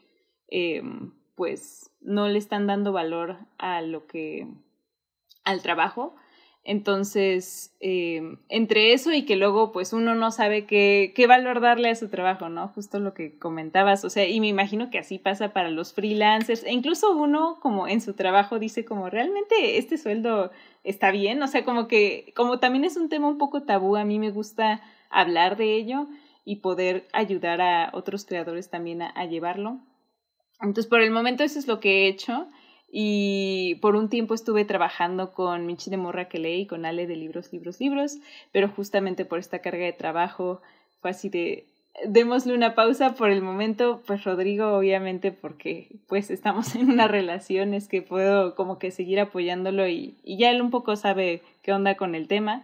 eh, 0.49 0.81
pues 1.35 1.91
no 2.01 2.27
le 2.29 2.39
están 2.39 2.65
dando 2.65 2.93
valor 2.93 3.37
a 3.59 3.81
lo 3.81 4.07
que 4.07 4.47
al 5.43 5.61
trabajo 5.61 6.15
entonces, 6.67 7.73
eh, 7.79 8.37
entre 8.49 8.91
eso 8.91 9.13
y 9.13 9.23
que 9.23 9.37
luego 9.37 9.71
pues 9.71 9.93
uno 9.93 10.15
no 10.15 10.31
sabe 10.31 10.65
qué, 10.65 11.13
qué 11.15 11.25
valor 11.25 11.61
darle 11.61 11.89
a 11.89 11.95
su 11.95 12.09
trabajo, 12.09 12.49
¿no? 12.49 12.67
Justo 12.67 12.99
lo 12.99 13.13
que 13.13 13.39
comentabas, 13.39 14.03
o 14.03 14.09
sea, 14.09 14.27
y 14.27 14.41
me 14.41 14.49
imagino 14.49 14.89
que 14.89 14.99
así 14.99 15.17
pasa 15.17 15.53
para 15.53 15.69
los 15.69 15.93
freelancers, 15.93 16.65
e 16.65 16.73
incluso 16.73 17.15
uno 17.15 17.57
como 17.61 17.87
en 17.87 18.01
su 18.01 18.15
trabajo 18.15 18.59
dice 18.59 18.83
como 18.83 19.09
realmente 19.09 19.77
este 19.77 19.97
sueldo 19.97 20.51
está 20.83 21.09
bien, 21.11 21.41
o 21.41 21.47
sea, 21.47 21.63
como 21.63 21.87
que 21.87 22.33
como 22.35 22.59
también 22.59 22.83
es 22.83 22.97
un 22.97 23.07
tema 23.07 23.29
un 23.29 23.37
poco 23.37 23.63
tabú, 23.63 23.95
a 23.95 24.03
mí 24.03 24.19
me 24.19 24.31
gusta 24.31 24.81
hablar 25.09 25.55
de 25.55 25.73
ello 25.73 26.07
y 26.43 26.57
poder 26.57 27.07
ayudar 27.13 27.61
a 27.61 27.91
otros 27.93 28.25
creadores 28.25 28.69
también 28.69 29.01
a, 29.03 29.09
a 29.11 29.23
llevarlo. 29.25 29.79
Entonces, 30.59 30.87
por 30.87 30.99
el 30.99 31.11
momento 31.11 31.45
eso 31.45 31.59
es 31.59 31.67
lo 31.67 31.79
que 31.79 32.03
he 32.03 32.07
hecho. 32.09 32.49
Y 32.89 33.75
por 33.81 33.95
un 33.95 34.09
tiempo 34.09 34.33
estuve 34.33 34.63
trabajando 34.65 35.33
con 35.33 35.65
Michi 35.65 35.89
de 35.89 35.97
Morra 35.97 36.29
que 36.29 36.39
leí, 36.39 36.65
con 36.65 36.85
Ale 36.85 37.05
de 37.05 37.15
Libros, 37.15 37.51
Libros, 37.51 37.79
Libros, 37.79 38.17
pero 38.51 38.69
justamente 38.69 39.25
por 39.25 39.39
esta 39.39 39.59
carga 39.59 39.83
de 39.85 39.93
trabajo 39.93 40.61
fue 41.01 41.11
así 41.11 41.29
de, 41.29 41.65
démosle 42.05 42.53
una 42.53 42.75
pausa 42.75 43.15
por 43.15 43.29
el 43.29 43.41
momento, 43.41 44.01
pues 44.05 44.23
Rodrigo 44.23 44.77
obviamente 44.77 45.31
porque 45.31 45.99
pues 46.07 46.29
estamos 46.29 46.75
en 46.75 46.89
una 46.89 47.07
relación, 47.07 47.73
es 47.73 47.87
que 47.87 48.01
puedo 48.01 48.55
como 48.55 48.79
que 48.79 48.91
seguir 48.91 49.19
apoyándolo 49.19 49.87
y, 49.87 50.15
y 50.23 50.37
ya 50.37 50.51
él 50.51 50.61
un 50.61 50.69
poco 50.69 50.95
sabe 50.95 51.41
qué 51.63 51.73
onda 51.73 51.95
con 51.95 52.15
el 52.15 52.27
tema, 52.27 52.63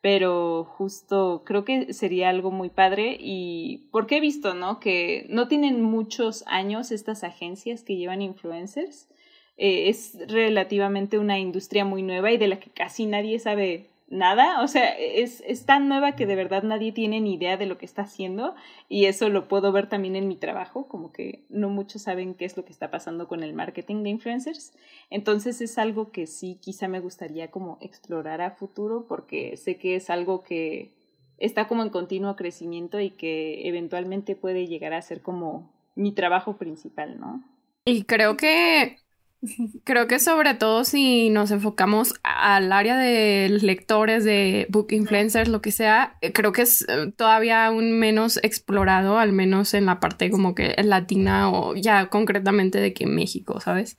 pero 0.00 0.64
justo 0.64 1.42
creo 1.46 1.64
que 1.64 1.94
sería 1.94 2.28
algo 2.28 2.50
muy 2.50 2.68
padre 2.68 3.16
y 3.18 3.88
porque 3.90 4.18
he 4.18 4.20
visto, 4.20 4.54
¿no? 4.54 4.78
Que 4.78 5.26
no 5.30 5.48
tienen 5.48 5.80
muchos 5.80 6.44
años 6.46 6.92
estas 6.92 7.24
agencias 7.24 7.82
que 7.82 7.96
llevan 7.96 8.20
influencers 8.20 9.08
eh, 9.56 9.88
es 9.88 10.16
relativamente 10.28 11.18
una 11.18 11.38
industria 11.38 11.84
muy 11.84 12.02
nueva 12.02 12.32
y 12.32 12.38
de 12.38 12.48
la 12.48 12.60
que 12.60 12.70
casi 12.70 13.06
nadie 13.06 13.38
sabe 13.38 13.86
nada, 14.08 14.62
o 14.62 14.68
sea, 14.68 14.96
es, 14.98 15.42
es, 15.46 15.64
tan 15.66 15.88
nueva 15.88 16.14
que 16.14 16.26
de 16.26 16.36
verdad 16.36 16.62
nadie 16.62 16.92
tiene 16.92 17.20
ni 17.20 17.34
idea 17.34 17.56
de 17.56 17.66
lo 17.66 17.78
que 17.78 17.86
está 17.86 18.02
haciendo 18.02 18.54
y 18.88 19.06
eso 19.06 19.28
lo 19.28 19.48
puedo 19.48 19.72
ver 19.72 19.88
también 19.88 20.14
en 20.14 20.28
mi 20.28 20.36
trabajo, 20.36 20.86
como 20.88 21.12
que 21.12 21.44
no 21.48 21.68
muchos 21.68 22.02
saben 22.02 22.34
qué 22.34 22.44
es 22.44 22.56
lo 22.56 22.64
que 22.64 22.72
está 22.72 22.90
pasando 22.90 23.26
con 23.28 23.42
el 23.42 23.54
marketing 23.54 24.02
de 24.02 24.10
influencers, 24.10 24.72
entonces 25.10 25.60
es 25.60 25.78
algo 25.78 26.12
que 26.12 26.26
sí 26.26 26.58
quizá 26.60 26.86
me 26.86 27.00
gustaría 27.00 27.50
como 27.50 27.78
explorar 27.80 28.40
a 28.40 28.52
futuro 28.52 29.06
porque 29.08 29.56
sé 29.56 29.78
que 29.78 29.96
es 29.96 30.10
algo 30.10 30.42
que 30.42 30.92
está 31.38 31.66
como 31.66 31.82
en 31.82 31.90
continuo 31.90 32.36
crecimiento 32.36 33.00
y 33.00 33.10
que 33.10 33.66
eventualmente 33.66 34.36
puede 34.36 34.66
llegar 34.66 34.92
a 34.92 35.02
ser 35.02 35.22
como 35.22 35.72
mi 35.94 36.12
trabajo 36.12 36.56
principal, 36.56 37.18
¿no? 37.18 37.42
Y 37.86 38.04
creo 38.04 38.36
que 38.36 38.96
Creo 39.84 40.06
que 40.06 40.18
sobre 40.18 40.54
todo 40.54 40.84
si 40.84 41.30
nos 41.30 41.50
enfocamos 41.50 42.14
al 42.22 42.72
área 42.72 42.96
de 42.96 43.48
lectores, 43.62 44.24
de 44.24 44.66
book 44.70 44.88
influencers, 44.90 45.48
lo 45.48 45.60
que 45.60 45.72
sea, 45.72 46.16
eh, 46.20 46.32
creo 46.32 46.52
que 46.52 46.62
es 46.62 46.86
eh, 46.88 47.12
todavía 47.16 47.66
aún 47.66 47.92
menos 47.98 48.38
explorado, 48.42 49.18
al 49.18 49.32
menos 49.32 49.74
en 49.74 49.86
la 49.86 50.00
parte 50.00 50.30
como 50.30 50.54
que 50.54 50.74
latina 50.82 51.50
o 51.50 51.74
ya 51.74 52.06
concretamente 52.06 52.80
de 52.80 52.92
que 52.92 53.06
México, 53.06 53.60
¿sabes? 53.60 53.98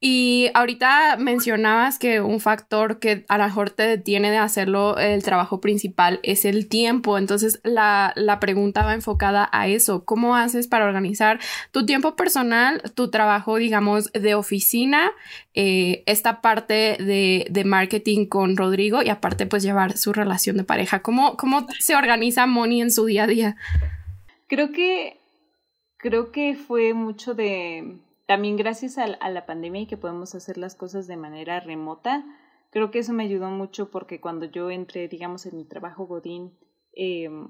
Y 0.00 0.50
ahorita 0.54 1.16
mencionabas 1.18 1.98
que 1.98 2.20
un 2.20 2.40
factor 2.40 2.98
que 2.98 3.24
a 3.28 3.38
lo 3.38 3.44
mejor 3.44 3.70
te 3.70 3.82
detiene 3.82 4.30
de 4.30 4.38
hacerlo 4.38 4.96
el 4.98 5.22
trabajo 5.22 5.60
principal 5.60 6.20
es 6.22 6.44
el 6.44 6.68
tiempo. 6.68 7.18
Entonces 7.18 7.60
la, 7.62 8.12
la 8.16 8.40
pregunta 8.40 8.84
va 8.84 8.94
enfocada 8.94 9.48
a 9.52 9.68
eso. 9.68 10.04
¿Cómo 10.04 10.36
haces 10.36 10.66
para 10.66 10.86
organizar 10.86 11.40
tu 11.72 11.84
tiempo 11.84 12.16
personal, 12.16 12.82
tu 12.94 13.10
trabajo, 13.10 13.56
digamos, 13.56 14.10
de 14.12 14.29
oficina, 14.34 15.12
eh, 15.54 16.02
esta 16.06 16.40
parte 16.40 16.96
de, 16.98 17.62
marketing 17.64 18.26
con 18.26 18.56
Rodrigo 18.56 19.02
y 19.02 19.08
aparte 19.08 19.46
pues 19.46 19.62
llevar 19.62 19.96
su 19.96 20.12
relación 20.12 20.56
de 20.56 20.64
pareja. 20.64 21.02
¿Cómo, 21.02 21.36
cómo 21.36 21.66
se 21.78 21.94
organiza 21.94 22.46
Moni 22.46 22.80
en 22.80 22.90
su 22.90 23.04
día 23.04 23.24
a 23.24 23.26
día? 23.26 23.56
Creo 24.46 24.72
que, 24.72 25.20
creo 25.98 26.32
que 26.32 26.54
fue 26.54 26.94
mucho 26.94 27.34
de, 27.34 27.98
también 28.26 28.56
gracias 28.56 28.96
a, 28.98 29.06
la 29.06 29.46
pandemia 29.46 29.82
y 29.82 29.86
que 29.86 29.96
podemos 29.96 30.34
hacer 30.34 30.56
las 30.56 30.74
cosas 30.74 31.06
de 31.06 31.16
manera 31.16 31.60
remota. 31.60 32.24
Creo 32.70 32.90
que 32.90 33.00
eso 33.00 33.12
me 33.12 33.24
ayudó 33.24 33.50
mucho 33.50 33.90
porque 33.90 34.20
cuando 34.20 34.46
yo 34.46 34.70
entré, 34.70 35.08
digamos, 35.08 35.46
en 35.46 35.56
mi 35.56 35.64
trabajo 35.64 36.06
Godín, 36.06 36.56
em, 36.92 37.46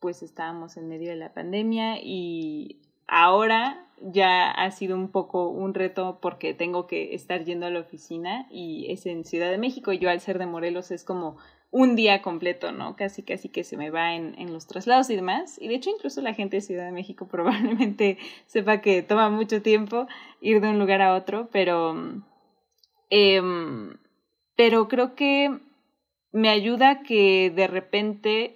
pues 0.00 0.22
estábamos 0.22 0.76
en 0.76 0.88
medio 0.88 1.10
de 1.10 1.16
la 1.16 1.32
pandemia 1.32 1.98
y 2.02 2.85
ahora 3.06 3.86
ya 4.00 4.50
ha 4.50 4.70
sido 4.70 4.96
un 4.96 5.10
poco 5.10 5.48
un 5.48 5.74
reto 5.74 6.18
porque 6.20 6.54
tengo 6.54 6.86
que 6.86 7.14
estar 7.14 7.44
yendo 7.44 7.66
a 7.66 7.70
la 7.70 7.80
oficina 7.80 8.46
y 8.50 8.90
es 8.90 9.06
en 9.06 9.24
Ciudad 9.24 9.50
de 9.50 9.58
México 9.58 9.92
y 9.92 9.98
yo 9.98 10.10
al 10.10 10.20
ser 10.20 10.38
de 10.38 10.46
Morelos 10.46 10.90
es 10.90 11.04
como 11.04 11.38
un 11.70 11.96
día 11.96 12.22
completo, 12.22 12.72
¿no? 12.72 12.96
Casi, 12.96 13.22
casi 13.22 13.48
que 13.48 13.64
se 13.64 13.76
me 13.76 13.90
va 13.90 14.14
en, 14.14 14.34
en 14.38 14.52
los 14.52 14.66
traslados 14.66 15.10
y 15.10 15.16
demás. 15.16 15.60
Y 15.60 15.68
de 15.68 15.74
hecho 15.74 15.90
incluso 15.90 16.20
la 16.22 16.34
gente 16.34 16.56
de 16.56 16.60
Ciudad 16.62 16.86
de 16.86 16.92
México 16.92 17.26
probablemente 17.30 18.18
sepa 18.46 18.80
que 18.80 19.02
toma 19.02 19.30
mucho 19.30 19.62
tiempo 19.62 20.06
ir 20.40 20.60
de 20.60 20.68
un 20.68 20.78
lugar 20.78 21.02
a 21.02 21.14
otro, 21.14 21.48
pero, 21.52 21.94
em, 23.10 23.96
pero 24.56 24.88
creo 24.88 25.14
que 25.14 25.58
me 26.32 26.48
ayuda 26.50 27.02
que 27.02 27.50
de 27.54 27.66
repente 27.66 28.55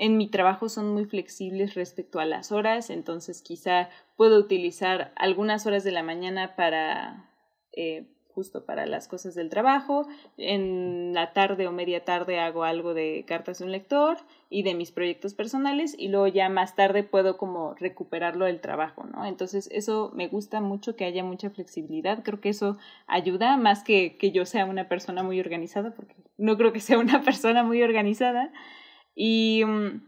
en 0.00 0.16
mi 0.16 0.28
trabajo 0.28 0.70
son 0.70 0.94
muy 0.94 1.04
flexibles 1.04 1.74
respecto 1.74 2.20
a 2.20 2.24
las 2.24 2.52
horas, 2.52 2.88
entonces 2.88 3.42
quizá 3.42 3.90
puedo 4.16 4.38
utilizar 4.38 5.12
algunas 5.14 5.66
horas 5.66 5.84
de 5.84 5.92
la 5.92 6.02
mañana 6.02 6.56
para 6.56 7.30
eh, 7.72 8.06
justo 8.34 8.64
para 8.64 8.86
las 8.86 9.08
cosas 9.08 9.34
del 9.34 9.50
trabajo, 9.50 10.08
en 10.38 11.12
la 11.12 11.34
tarde 11.34 11.66
o 11.66 11.72
media 11.72 12.06
tarde 12.06 12.38
hago 12.38 12.64
algo 12.64 12.94
de 12.94 13.26
cartas 13.28 13.58
de 13.58 13.66
un 13.66 13.72
lector 13.72 14.16
y 14.48 14.62
de 14.62 14.72
mis 14.72 14.90
proyectos 14.90 15.34
personales 15.34 15.94
y 15.98 16.08
luego 16.08 16.28
ya 16.28 16.48
más 16.48 16.74
tarde 16.76 17.02
puedo 17.02 17.36
como 17.36 17.74
recuperarlo 17.74 18.46
del 18.46 18.62
trabajo, 18.62 19.04
¿no? 19.04 19.26
Entonces 19.26 19.68
eso 19.70 20.12
me 20.14 20.28
gusta 20.28 20.62
mucho 20.62 20.96
que 20.96 21.04
haya 21.04 21.22
mucha 21.22 21.50
flexibilidad, 21.50 22.22
creo 22.22 22.40
que 22.40 22.48
eso 22.48 22.78
ayuda 23.06 23.58
más 23.58 23.84
que 23.84 24.16
que 24.16 24.30
yo 24.30 24.46
sea 24.46 24.64
una 24.64 24.88
persona 24.88 25.22
muy 25.22 25.38
organizada, 25.40 25.90
porque 25.90 26.14
no 26.38 26.56
creo 26.56 26.72
que 26.72 26.80
sea 26.80 26.98
una 26.98 27.22
persona 27.22 27.62
muy 27.64 27.82
organizada, 27.82 28.50
y, 29.14 29.64
mm, 29.64 30.02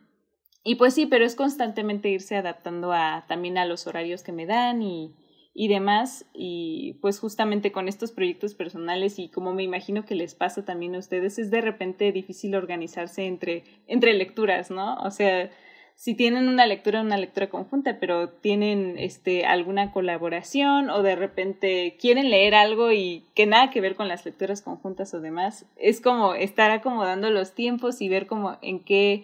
y 0.64 0.74
pues 0.76 0.94
sí, 0.94 1.06
pero 1.06 1.24
es 1.24 1.34
constantemente 1.34 2.08
irse 2.08 2.36
adaptando 2.36 2.92
a, 2.92 3.24
también 3.28 3.58
a 3.58 3.66
los 3.66 3.86
horarios 3.86 4.22
que 4.22 4.32
me 4.32 4.46
dan 4.46 4.82
y, 4.82 5.14
y 5.54 5.68
demás. 5.68 6.26
Y 6.32 6.94
pues 7.00 7.18
justamente 7.18 7.72
con 7.72 7.88
estos 7.88 8.12
proyectos 8.12 8.54
personales 8.54 9.18
y 9.18 9.28
como 9.28 9.54
me 9.54 9.64
imagino 9.64 10.04
que 10.04 10.14
les 10.14 10.34
pasa 10.34 10.64
también 10.64 10.94
a 10.94 10.98
ustedes, 10.98 11.38
es 11.38 11.50
de 11.50 11.60
repente 11.60 12.12
difícil 12.12 12.54
organizarse 12.54 13.26
entre, 13.26 13.64
entre 13.86 14.14
lecturas, 14.14 14.70
¿no? 14.70 14.96
O 15.02 15.10
sea, 15.10 15.50
si 15.96 16.14
tienen 16.14 16.48
una 16.48 16.66
lectura, 16.66 17.00
una 17.00 17.16
lectura 17.16 17.48
conjunta, 17.48 17.98
pero 18.00 18.28
tienen 18.28 18.96
este, 18.98 19.44
alguna 19.44 19.92
colaboración 19.92 20.90
o 20.90 21.02
de 21.02 21.16
repente 21.16 21.96
quieren 22.00 22.30
leer 22.30 22.54
algo 22.54 22.92
y 22.92 23.24
que 23.34 23.46
nada 23.46 23.70
que 23.70 23.80
ver 23.80 23.94
con 23.94 24.08
las 24.08 24.24
lecturas 24.24 24.62
conjuntas 24.62 25.14
o 25.14 25.20
demás, 25.20 25.66
es 25.76 26.00
como 26.00 26.34
estar 26.34 26.70
acomodando 26.70 27.30
los 27.30 27.54
tiempos 27.54 28.00
y 28.00 28.08
ver 28.08 28.26
como 28.26 28.58
en 28.62 28.80
qué, 28.80 29.22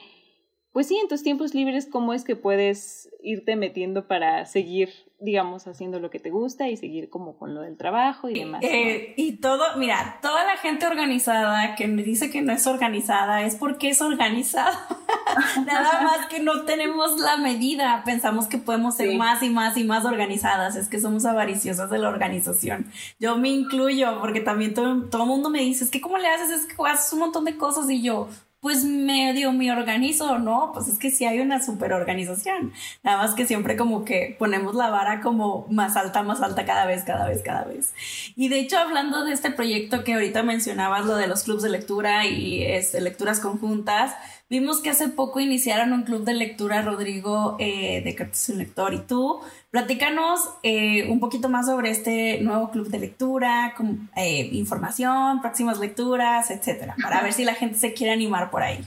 pues 0.79 0.87
sí, 0.87 0.97
en 0.97 1.09
tus 1.09 1.25
tiempos 1.25 1.57
libres, 1.57 1.87
cómo 1.87 2.15
es 2.15 2.23
que 2.23 2.37
puedes 2.37 3.11
irte 3.21 3.57
metiendo 3.57 4.07
para 4.07 4.47
seguir 4.47 4.91
digamos, 5.21 5.67
haciendo 5.67 5.99
lo 5.99 6.11
que 6.11 6.21
te 6.21 6.31
gusta 6.31 6.69
y 6.69 6.77
seguir 6.77 7.11
como 7.11 7.37
con 7.37 7.53
lo 7.53 7.63
del 7.63 7.77
trabajo 7.77 8.29
y 8.29 8.39
demás. 8.39 8.63
Eh, 8.63 9.15
y 9.17 9.33
todo, 9.33 9.65
mira, 9.77 10.21
toda 10.23 10.45
la 10.45 10.57
gente 10.57 10.87
organizada 10.87 11.75
que 11.75 11.89
me 11.89 12.05
dice 12.05 12.31
que 12.31 12.41
no 12.41 12.53
es 12.53 12.69
organizada 12.69 13.43
es 13.43 13.57
porque 13.57 13.89
es 13.89 14.01
organizada. 14.01 14.87
Nada 15.67 16.03
más 16.03 16.27
que 16.27 16.39
no 16.39 16.63
tenemos 16.63 17.19
la 17.19 17.37
medida. 17.37 18.03
Pensamos 18.05 18.47
que 18.47 18.59
podemos 18.59 18.95
ser 18.95 19.17
más 19.17 19.43
y 19.43 19.51
más 19.51 19.77
y 19.77 19.83
más 19.83 20.05
organizadas. 20.05 20.77
Es 20.77 20.89
que 20.89 21.01
somos 21.01 21.25
avariciosas 21.25 21.91
de 21.91 21.99
la 21.99 22.09
organización. 22.09 22.87
Yo 23.19 23.37
me 23.37 23.49
incluyo 23.49 24.21
porque 24.21 24.41
también 24.41 24.73
todo, 24.73 25.03
todo 25.07 25.23
el 25.25 25.29
mundo 25.29 25.51
me 25.51 25.63
dice, 25.63 25.83
es 25.83 25.91
que 25.91 26.01
¿cómo 26.01 26.19
le 26.19 26.29
haces? 26.29 26.51
Es 26.51 26.67
que 26.67 26.77
haces 26.87 27.13
un 27.13 27.19
montón 27.19 27.45
de 27.45 27.57
cosas 27.57 27.91
y 27.91 28.03
yo, 28.03 28.29
pues 28.61 28.85
medio 28.85 29.53
me 29.53 29.71
organizo, 29.71 30.39
¿no? 30.39 30.73
Pues 30.73 30.89
es 30.89 30.99
que 30.99 31.11
sí 31.11 31.25
hay 31.25 31.41
una 31.41 31.63
super 31.63 31.93
organización. 31.93 32.73
Nada 33.05 33.19
más 33.19 33.35
que 33.35 33.47
siempre 33.47 33.77
como 33.77 34.05
que 34.05 34.37
ponemos 34.39 34.75
la 34.75 34.91
vara 34.91 35.21
como 35.21 35.67
más 35.71 35.97
alta, 35.97 36.23
más 36.23 36.43
alta 36.43 36.65
cada 36.65 36.85
vez, 36.87 37.05
cada 37.05 37.29
vez, 37.29 37.43
cada 37.43 37.65
vez. 37.65 37.95
Y 38.37 38.49
de 38.49 38.59
hecho, 38.59 38.79
hablando 38.79 39.25
de 39.25 39.33
este 39.33 39.51
proyecto 39.51 40.03
que 40.03 40.15
ahorita 40.15 40.43
mencionabas, 40.43 41.07
lo 41.07 41.17
de 41.17 41.29
los 41.29 41.45
clubes 41.45 41.63
de 41.63 41.71
lectura 41.71 42.27
y 42.27 42.63
este, 42.65 43.01
lecturas 43.01 43.41
conjuntas, 43.41 44.15
Vimos 44.51 44.81
que 44.81 44.89
hace 44.89 45.09
poco 45.09 45.41
iniciaron 45.41 45.93
un 45.93 46.05
club 46.05 46.25
de 46.25 46.33
lectura, 46.33 46.81
Rodrigo, 46.81 47.57
eh, 47.59 48.01
de 48.03 48.15
Cartas 48.15 48.49
Lector 48.49 48.95
y 48.95 49.01
tú. 49.01 49.41
Platícanos 49.71 50.41
eh, 50.63 51.07
un 51.11 51.21
poquito 51.21 51.51
más 51.51 51.67
sobre 51.67 51.91
este 51.91 52.41
nuevo 52.41 52.71
club 52.71 52.89
de 52.89 52.99
lectura, 52.99 53.75
con, 53.77 54.09
eh, 54.17 54.49
información, 54.53 55.43
próximas 55.43 55.79
lecturas, 55.79 56.51
etcétera, 56.51 56.97
para 57.03 57.21
ver 57.21 57.35
si 57.35 57.45
la 57.45 57.55
gente 57.55 57.77
se 57.77 57.93
quiere 57.93 58.15
animar 58.15 58.51
por 58.51 58.63
ahí. 58.63 58.87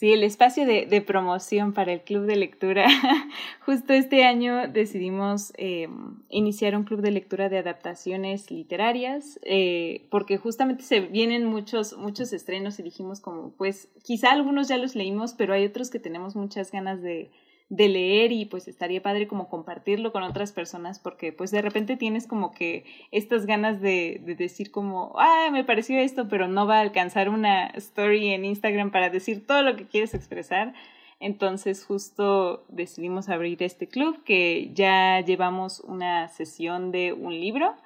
Sí, 0.00 0.14
el 0.14 0.22
espacio 0.22 0.64
de, 0.64 0.86
de, 0.86 1.02
promoción 1.02 1.74
para 1.74 1.92
el 1.92 2.00
club 2.00 2.24
de 2.24 2.34
lectura. 2.34 2.86
Justo 3.66 3.92
este 3.92 4.24
año 4.24 4.66
decidimos 4.66 5.52
eh, 5.58 5.88
iniciar 6.30 6.74
un 6.74 6.84
club 6.84 7.02
de 7.02 7.10
lectura 7.10 7.50
de 7.50 7.58
adaptaciones 7.58 8.50
literarias, 8.50 9.38
eh, 9.42 10.06
porque 10.10 10.38
justamente 10.38 10.84
se 10.84 11.00
vienen 11.00 11.44
muchos, 11.44 11.98
muchos 11.98 12.32
estrenos 12.32 12.78
y 12.78 12.82
dijimos 12.82 13.20
como, 13.20 13.50
pues 13.58 13.90
quizá 14.02 14.32
algunos 14.32 14.68
ya 14.68 14.78
los 14.78 14.94
leímos, 14.94 15.34
pero 15.34 15.52
hay 15.52 15.66
otros 15.66 15.90
que 15.90 15.98
tenemos 15.98 16.34
muchas 16.34 16.72
ganas 16.72 17.02
de, 17.02 17.30
de 17.70 17.88
leer 17.88 18.32
y 18.32 18.46
pues 18.46 18.66
estaría 18.66 19.00
padre 19.00 19.28
como 19.28 19.48
compartirlo 19.48 20.10
con 20.10 20.24
otras 20.24 20.52
personas 20.52 20.98
porque 20.98 21.32
pues 21.32 21.52
de 21.52 21.62
repente 21.62 21.96
tienes 21.96 22.26
como 22.26 22.50
que 22.50 22.84
estas 23.12 23.46
ganas 23.46 23.80
de, 23.80 24.20
de, 24.24 24.34
decir 24.34 24.72
como, 24.72 25.14
ah, 25.16 25.50
me 25.52 25.64
pareció 25.64 25.96
esto, 25.98 26.28
pero 26.28 26.48
no 26.48 26.66
va 26.66 26.78
a 26.78 26.80
alcanzar 26.80 27.28
una 27.28 27.66
story 27.68 28.30
en 28.30 28.44
Instagram 28.44 28.90
para 28.90 29.08
decir 29.08 29.46
todo 29.46 29.62
lo 29.62 29.76
que 29.76 29.86
quieres 29.86 30.14
expresar. 30.14 30.74
Entonces 31.20 31.84
justo 31.84 32.64
decidimos 32.68 33.28
abrir 33.28 33.62
este 33.62 33.86
club 33.86 34.24
que 34.24 34.72
ya 34.74 35.20
llevamos 35.20 35.78
una 35.80 36.26
sesión 36.26 36.90
de 36.90 37.12
un 37.12 37.38
libro 37.38 37.76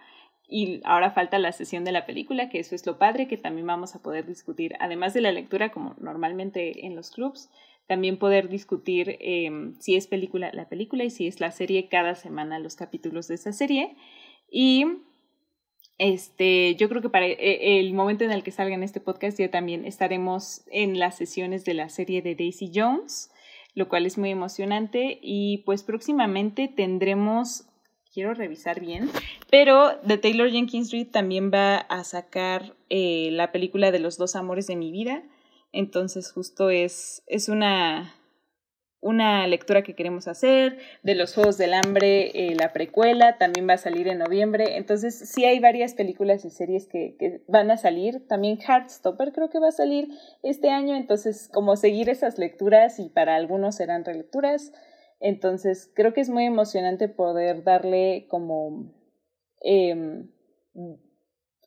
y 0.48 0.80
ahora 0.84 1.10
falta 1.10 1.38
la 1.38 1.52
sesión 1.52 1.84
de 1.84 1.92
la 1.92 2.06
película, 2.06 2.48
que 2.48 2.60
eso 2.60 2.74
es 2.74 2.86
lo 2.86 2.96
padre 2.96 3.28
que 3.28 3.36
también 3.36 3.66
vamos 3.66 3.94
a 3.94 4.02
poder 4.02 4.24
discutir, 4.24 4.76
además 4.78 5.12
de 5.12 5.20
la 5.20 5.32
lectura 5.32 5.70
como 5.70 5.94
normalmente 5.98 6.86
en 6.86 6.96
los 6.96 7.10
clubs 7.10 7.50
también 7.86 8.18
poder 8.18 8.48
discutir 8.48 9.16
em, 9.20 9.78
si 9.80 9.96
es 9.96 10.06
película 10.06 10.50
la 10.52 10.68
película 10.68 11.04
y 11.04 11.10
si 11.10 11.26
es 11.26 11.40
la 11.40 11.50
serie 11.50 11.88
cada 11.88 12.14
semana 12.14 12.58
los 12.58 12.76
capítulos 12.76 13.28
de 13.28 13.34
esa 13.34 13.52
serie. 13.52 13.96
Y 14.50 14.86
este, 15.98 16.74
yo 16.76 16.88
creo 16.88 17.02
que 17.02 17.10
para 17.10 17.26
e, 17.26 17.78
el 17.80 17.92
momento 17.92 18.24
en 18.24 18.32
el 18.32 18.42
que 18.42 18.50
salga 18.50 18.74
en 18.74 18.82
este 18.82 19.00
podcast 19.00 19.38
ya 19.38 19.50
también 19.50 19.84
estaremos 19.84 20.62
en 20.70 20.98
las 20.98 21.16
sesiones 21.16 21.64
de 21.64 21.74
la 21.74 21.88
serie 21.88 22.22
de 22.22 22.34
Daisy 22.34 22.72
Jones, 22.74 23.30
lo 23.74 23.88
cual 23.88 24.06
es 24.06 24.18
muy 24.18 24.30
emocionante 24.30 25.18
y 25.22 25.58
pues 25.58 25.82
próximamente 25.82 26.68
tendremos 26.68 27.66
quiero 28.12 28.32
revisar 28.32 28.80
bien, 28.80 29.10
pero 29.50 29.98
The 30.06 30.18
Taylor 30.18 30.48
Jenkins 30.48 30.92
Reid 30.92 31.08
también 31.08 31.50
va 31.52 31.78
a 31.78 32.04
sacar 32.04 32.76
eh, 32.88 33.30
la 33.32 33.50
película 33.50 33.90
de 33.90 33.98
los 33.98 34.16
dos 34.16 34.36
amores 34.36 34.68
de 34.68 34.76
mi 34.76 34.92
vida 34.92 35.24
entonces 35.74 36.32
justo 36.32 36.70
es, 36.70 37.22
es 37.26 37.48
una, 37.48 38.14
una 39.00 39.46
lectura 39.46 39.82
que 39.82 39.94
queremos 39.94 40.28
hacer, 40.28 40.78
de 41.02 41.14
los 41.14 41.34
Juegos 41.34 41.58
del 41.58 41.74
Hambre, 41.74 42.30
eh, 42.34 42.54
la 42.54 42.72
precuela, 42.72 43.36
también 43.38 43.68
va 43.68 43.74
a 43.74 43.78
salir 43.78 44.08
en 44.08 44.18
noviembre, 44.18 44.76
entonces 44.76 45.18
sí 45.28 45.44
hay 45.44 45.58
varias 45.60 45.94
películas 45.94 46.44
y 46.44 46.50
series 46.50 46.86
que, 46.86 47.16
que, 47.18 47.44
van 47.48 47.70
a 47.70 47.76
salir, 47.76 48.26
también 48.28 48.58
Heartstopper 48.58 49.32
creo 49.32 49.50
que 49.50 49.58
va 49.58 49.68
a 49.68 49.72
salir 49.72 50.08
este 50.42 50.70
año, 50.70 50.96
entonces 50.96 51.50
como 51.52 51.76
seguir 51.76 52.08
esas 52.08 52.38
lecturas 52.38 52.98
y 52.98 53.08
para 53.08 53.34
algunos 53.34 53.76
serán 53.76 54.04
relecturas, 54.04 54.72
entonces 55.20 55.90
creo 55.94 56.12
que 56.12 56.20
es 56.20 56.30
muy 56.30 56.44
emocionante 56.44 57.08
poder 57.08 57.64
darle 57.64 58.26
como... 58.28 58.92
Eh, 59.62 60.24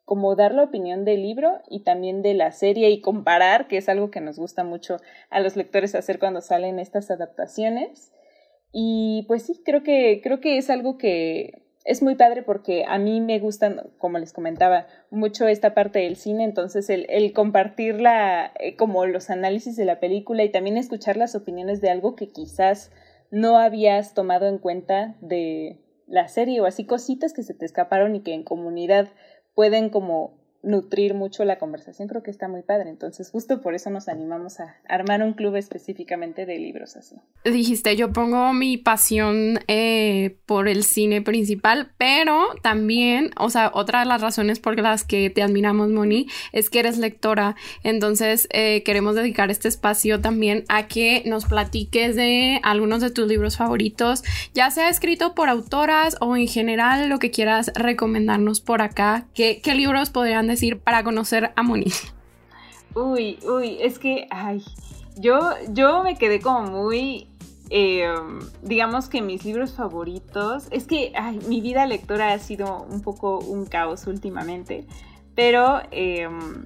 como 0.07 0.37
dar 0.37 0.53
la 0.53 0.63
opinión 0.63 1.03
del 1.03 1.21
libro 1.21 1.59
y 1.69 1.81
también 1.81 2.21
de 2.21 2.33
la 2.33 2.53
serie 2.53 2.89
y 2.91 3.01
comparar, 3.01 3.67
que 3.67 3.75
es 3.75 3.89
algo 3.89 4.09
que 4.09 4.21
nos 4.21 4.39
gusta 4.39 4.63
mucho 4.63 5.01
a 5.29 5.41
los 5.41 5.57
lectores 5.57 5.95
hacer 5.95 6.17
cuando 6.17 6.39
salen 6.39 6.79
estas 6.79 7.11
adaptaciones. 7.11 8.13
Y 8.71 9.25
pues 9.27 9.45
sí, 9.45 9.61
creo 9.65 9.83
que, 9.83 10.21
creo 10.23 10.39
que 10.39 10.57
es 10.57 10.69
algo 10.69 10.97
que 10.97 11.61
es 11.83 12.01
muy 12.01 12.15
padre 12.15 12.41
porque 12.41 12.85
a 12.87 12.97
mí 12.97 13.19
me 13.19 13.37
gustan, 13.39 13.81
como 13.97 14.17
les 14.17 14.31
comentaba, 14.31 14.87
mucho 15.09 15.45
esta 15.45 15.73
parte 15.73 15.99
del 15.99 16.15
cine, 16.15 16.45
entonces 16.45 16.89
el, 16.89 17.05
el 17.09 17.33
compartir 17.33 18.01
eh, 18.61 18.77
como 18.77 19.05
los 19.07 19.29
análisis 19.29 19.75
de 19.75 19.83
la 19.83 19.99
película 19.99 20.45
y 20.45 20.49
también 20.53 20.77
escuchar 20.77 21.17
las 21.17 21.35
opiniones 21.35 21.81
de 21.81 21.89
algo 21.89 22.15
que 22.15 22.29
quizás 22.29 22.93
no 23.29 23.57
habías 23.57 24.13
tomado 24.13 24.47
en 24.47 24.57
cuenta 24.57 25.17
de 25.19 25.81
la 26.07 26.29
serie 26.29 26.61
o 26.61 26.65
así 26.65 26.85
cositas 26.85 27.33
que 27.33 27.43
se 27.43 27.53
te 27.53 27.65
escaparon 27.65 28.15
y 28.15 28.21
que 28.21 28.33
en 28.33 28.43
comunidad 28.43 29.09
pueden 29.57 29.89
como 29.89 30.36
nutrir 30.67 31.13
mucho 31.13 31.45
la 31.45 31.57
conversación, 31.57 32.07
creo 32.07 32.21
que 32.21 32.29
está 32.29 32.47
muy 32.47 32.61
padre. 32.61 32.89
Entonces, 32.89 33.31
justo 33.31 33.61
por 33.61 33.73
eso 33.73 33.89
nos 33.89 34.07
animamos 34.07 34.59
a 34.59 34.75
armar 34.87 35.23
un 35.23 35.33
club 35.33 35.55
específicamente 35.55 36.45
de 36.45 36.59
libros 36.59 36.97
así. 36.97 37.15
Dijiste, 37.45 37.95
yo 37.95 38.11
pongo 38.11 38.53
mi 38.53 38.77
pasión 38.77 39.59
eh, 39.67 40.37
por 40.45 40.67
el 40.67 40.83
cine 40.83 41.21
principal, 41.21 41.91
pero 41.97 42.49
también, 42.61 43.31
o 43.39 43.49
sea, 43.49 43.71
otra 43.73 44.01
de 44.01 44.05
las 44.05 44.21
razones 44.21 44.59
por 44.59 44.77
las 44.79 45.03
que 45.05 45.29
te 45.29 45.41
admiramos, 45.41 45.89
Moni, 45.89 46.27
es 46.51 46.69
que 46.69 46.79
eres 46.79 46.97
lectora. 46.97 47.55
Entonces, 47.83 48.47
eh, 48.51 48.83
queremos 48.83 49.15
dedicar 49.15 49.49
este 49.49 49.69
espacio 49.69 50.19
también 50.19 50.65
a 50.67 50.87
que 50.87 51.23
nos 51.25 51.45
platiques 51.45 52.15
de 52.15 52.59
algunos 52.63 53.01
de 53.01 53.11
tus 53.11 53.27
libros 53.27 53.55
favoritos, 53.55 54.23
ya 54.53 54.69
sea 54.69 54.89
escrito 54.89 55.33
por 55.33 55.47
autoras 55.47 56.17
o 56.19 56.35
en 56.35 56.47
general 56.47 57.07
lo 57.07 57.19
que 57.19 57.31
quieras 57.31 57.71
recomendarnos 57.73 58.59
por 58.59 58.81
acá. 58.81 59.27
¿Qué, 59.33 59.61
qué 59.63 59.73
libros 59.73 60.09
podrían 60.09 60.47
decir 60.47 60.56
para 60.83 61.03
conocer 61.03 61.51
a 61.55 61.63
Moni? 61.63 61.91
Uy, 62.95 63.37
uy, 63.47 63.77
es 63.81 63.99
que, 63.99 64.27
ay, 64.31 64.63
yo, 65.17 65.39
yo 65.69 66.03
me 66.03 66.17
quedé 66.17 66.39
como 66.39 66.63
muy, 66.63 67.27
em, 67.69 68.39
digamos 68.63 69.09
que 69.09 69.21
mis 69.21 69.45
libros 69.45 69.73
favoritos, 69.73 70.67
es 70.71 70.87
que 70.87 71.11
ay, 71.15 71.39
mi 71.47 71.61
vida 71.61 71.85
lectora 71.85 72.33
ha 72.33 72.39
sido 72.39 72.83
un 72.89 73.01
poco 73.01 73.39
un 73.39 73.65
caos 73.65 74.07
últimamente, 74.07 74.87
pero 75.35 75.81
em, 75.91 76.63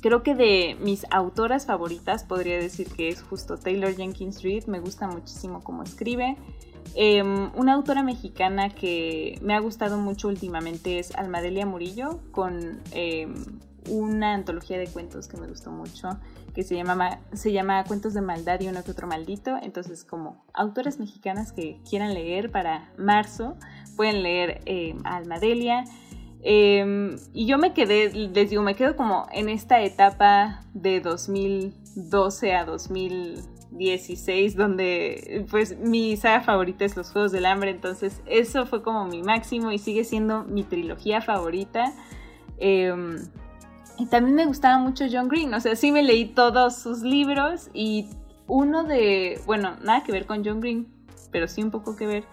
creo 0.00 0.22
que 0.22 0.34
de 0.34 0.76
mis 0.80 1.06
autoras 1.10 1.66
favoritas 1.66 2.24
podría 2.24 2.58
decir 2.58 2.88
que 2.88 3.08
es 3.08 3.22
justo 3.22 3.56
Taylor 3.56 3.94
Jenkins 3.94 4.42
Reid, 4.42 4.66
me 4.66 4.80
gusta 4.80 5.06
muchísimo 5.08 5.62
cómo 5.62 5.82
escribe. 5.82 6.36
Em, 6.94 7.50
una 7.54 7.74
autora 7.74 8.02
mexicana 8.02 8.68
que 8.68 9.38
me 9.42 9.54
ha 9.54 9.60
gustado 9.60 9.96
mucho 9.98 10.28
últimamente 10.28 10.98
es 10.98 11.14
Almadelia 11.14 11.64
Murillo, 11.64 12.20
con 12.32 12.80
em, 12.92 13.34
una 13.88 14.34
antología 14.34 14.78
de 14.78 14.86
cuentos 14.86 15.26
que 15.26 15.36
me 15.38 15.46
gustó 15.48 15.70
mucho, 15.70 16.10
que 16.54 16.62
se 16.62 16.76
llama, 16.76 17.20
se 17.32 17.50
llama 17.52 17.82
Cuentos 17.84 18.14
de 18.14 18.20
Maldad 18.20 18.60
y 18.60 18.68
uno 18.68 18.84
que 18.84 18.90
otro 18.90 19.06
maldito. 19.06 19.56
Entonces, 19.62 20.04
como 20.04 20.44
autoras 20.52 20.98
mexicanas 20.98 21.52
que 21.52 21.80
quieran 21.88 22.12
leer 22.14 22.50
para 22.50 22.92
marzo, 22.98 23.56
pueden 23.96 24.22
leer 24.22 24.60
em, 24.66 24.98
a 25.04 25.16
Almadelia. 25.16 25.84
y 26.44 27.46
yo 27.46 27.56
me 27.56 27.72
quedé, 27.72 28.10
les 28.12 28.50
digo, 28.50 28.62
me 28.62 28.74
quedo 28.74 28.96
como 28.96 29.26
en 29.32 29.48
esta 29.48 29.80
etapa 29.82 30.64
de 30.74 31.00
2012 31.00 32.54
a 32.54 32.64
2000 32.64 33.51
16, 33.76 34.56
donde 34.56 35.46
pues 35.50 35.78
mi 35.78 36.16
saga 36.16 36.40
favorita 36.40 36.84
es 36.84 36.96
los 36.96 37.10
Juegos 37.10 37.32
del 37.32 37.46
Hambre, 37.46 37.70
entonces 37.70 38.20
eso 38.26 38.66
fue 38.66 38.82
como 38.82 39.06
mi 39.06 39.22
máximo 39.22 39.72
y 39.72 39.78
sigue 39.78 40.04
siendo 40.04 40.44
mi 40.44 40.64
trilogía 40.64 41.20
favorita. 41.20 41.92
Em, 42.58 43.16
y 43.98 44.06
también 44.06 44.36
me 44.36 44.46
gustaba 44.46 44.78
mucho 44.78 45.04
John 45.10 45.28
Green, 45.28 45.52
o 45.54 45.60
sea, 45.60 45.76
sí 45.76 45.92
me 45.92 46.02
leí 46.02 46.26
todos 46.26 46.76
sus 46.76 47.02
libros 47.02 47.70
y 47.72 48.08
uno 48.46 48.84
de, 48.84 49.40
bueno, 49.46 49.76
nada 49.82 50.02
que 50.04 50.12
ver 50.12 50.26
con 50.26 50.44
John 50.44 50.60
Green, 50.60 50.86
pero 51.30 51.48
sí 51.48 51.62
un 51.62 51.70
poco 51.70 51.96
que 51.96 52.06
ver, 52.06 52.24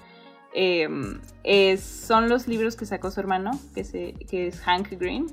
em, 0.53 1.21
es, 1.43 1.81
son 1.81 2.29
los 2.29 2.47
libros 2.47 2.75
que 2.75 2.85
sacó 2.85 3.11
su 3.11 3.19
hermano, 3.19 3.51
que, 3.73 3.83
se, 3.83 4.13
que 4.13 4.47
es 4.47 4.59
Hank 4.61 4.89
Green. 4.91 5.27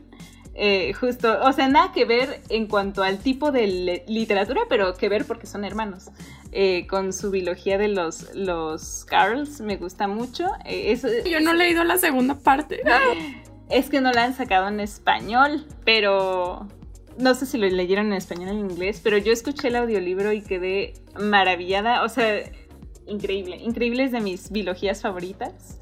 Eh, 0.59 0.95
justo, 0.95 1.39
o 1.43 1.53
sea, 1.53 1.69
nada 1.69 1.93
que 1.93 2.07
ver 2.07 2.41
en 2.49 2.67
cuanto 2.67 3.03
al 3.03 3.19
tipo 3.19 3.53
de 3.53 4.03
literatura, 4.09 4.63
pero 4.71 4.95
que 4.95 5.11
ver 5.11 5.27
porque 5.27 5.47
son 5.47 5.65
hermanos. 5.65 6.09
Eh, 6.51 6.87
con 6.87 7.13
su 7.13 7.31
biología 7.31 7.77
de 7.77 7.89
los, 7.89 8.35
los 8.35 9.05
Carls, 9.05 9.61
me 9.61 9.77
gusta 9.77 10.09
mucho. 10.09 10.49
Eh, 10.65 10.99
Yo 11.31 11.41
no 11.41 11.51
he 11.51 11.57
leído 11.57 11.85
la 11.85 11.99
segunda 11.99 12.35
parte. 12.35 12.81
Es 13.69 13.91
que 13.91 14.01
no 14.01 14.13
la 14.13 14.23
han 14.23 14.33
sacado 14.33 14.69
en 14.69 14.79
español, 14.79 15.67
pero 15.85 16.69
no 17.19 17.35
sé 17.35 17.47
si 17.47 17.59
lo 17.59 17.67
leyeron 17.67 18.07
en 18.07 18.13
español 18.13 18.51
o 18.51 18.53
en 18.53 18.71
inglés, 18.71 19.01
pero 19.03 19.19
yo 19.19 19.33
escuché 19.33 19.69
el 19.69 19.75
audiolibro 19.75 20.33
y 20.33 20.41
quedé 20.41 20.95
maravillada. 21.19 22.05
O 22.05 22.09
sea, 22.09 22.49
increíble, 23.09 23.57
increíble 23.57 24.05
es 24.05 24.13
de 24.13 24.21
mis 24.21 24.53
biologías 24.53 25.03
favoritas. 25.03 25.81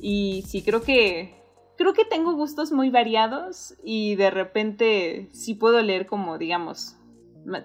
Y 0.00 0.42
sí, 0.48 0.62
creo 0.62 0.80
que 0.80 1.37
creo 1.78 1.94
que 1.94 2.04
tengo 2.04 2.34
gustos 2.34 2.72
muy 2.72 2.90
variados 2.90 3.74
y 3.84 4.16
de 4.16 4.30
repente 4.30 5.28
sí 5.32 5.54
puedo 5.54 5.80
leer 5.80 6.06
como, 6.06 6.36
digamos, 6.36 6.96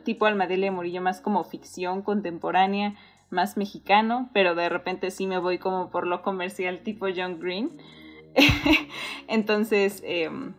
tipo 0.05 0.27
Almadelia 0.27 0.71
Murillo, 0.71 1.01
más 1.01 1.19
como 1.19 1.43
ficción 1.43 2.03
contemporánea, 2.03 2.95
más 3.31 3.57
mexicano, 3.57 4.29
pero 4.31 4.53
de 4.53 4.69
repente 4.69 5.09
sí 5.09 5.25
me 5.25 5.39
voy 5.39 5.57
como 5.57 5.89
por 5.89 6.05
lo 6.05 6.21
comercial 6.21 6.83
tipo 6.83 7.07
John 7.13 7.39
Green. 7.39 7.71
Entonces, 9.27 10.03
em, 10.05 10.53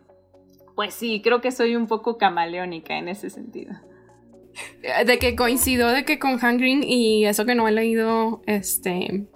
pues 0.75 0.93
sí, 0.93 1.21
creo 1.23 1.39
que 1.39 1.51
soy 1.51 1.77
un 1.77 1.87
poco 1.87 2.17
camaleónica 2.17 2.97
en 2.97 3.07
ese 3.07 3.29
sentido. 3.29 3.73
De 5.05 5.17
que 5.17 5.35
coincido 5.35 5.89
de 5.89 6.03
que 6.03 6.19
con 6.19 6.43
Han 6.43 6.57
Green 6.57 6.83
y 6.83 7.25
eso 7.25 7.45
que 7.45 7.55
no 7.55 7.67
he 7.67 7.71
leído, 7.71 8.41
este, 8.45 9.27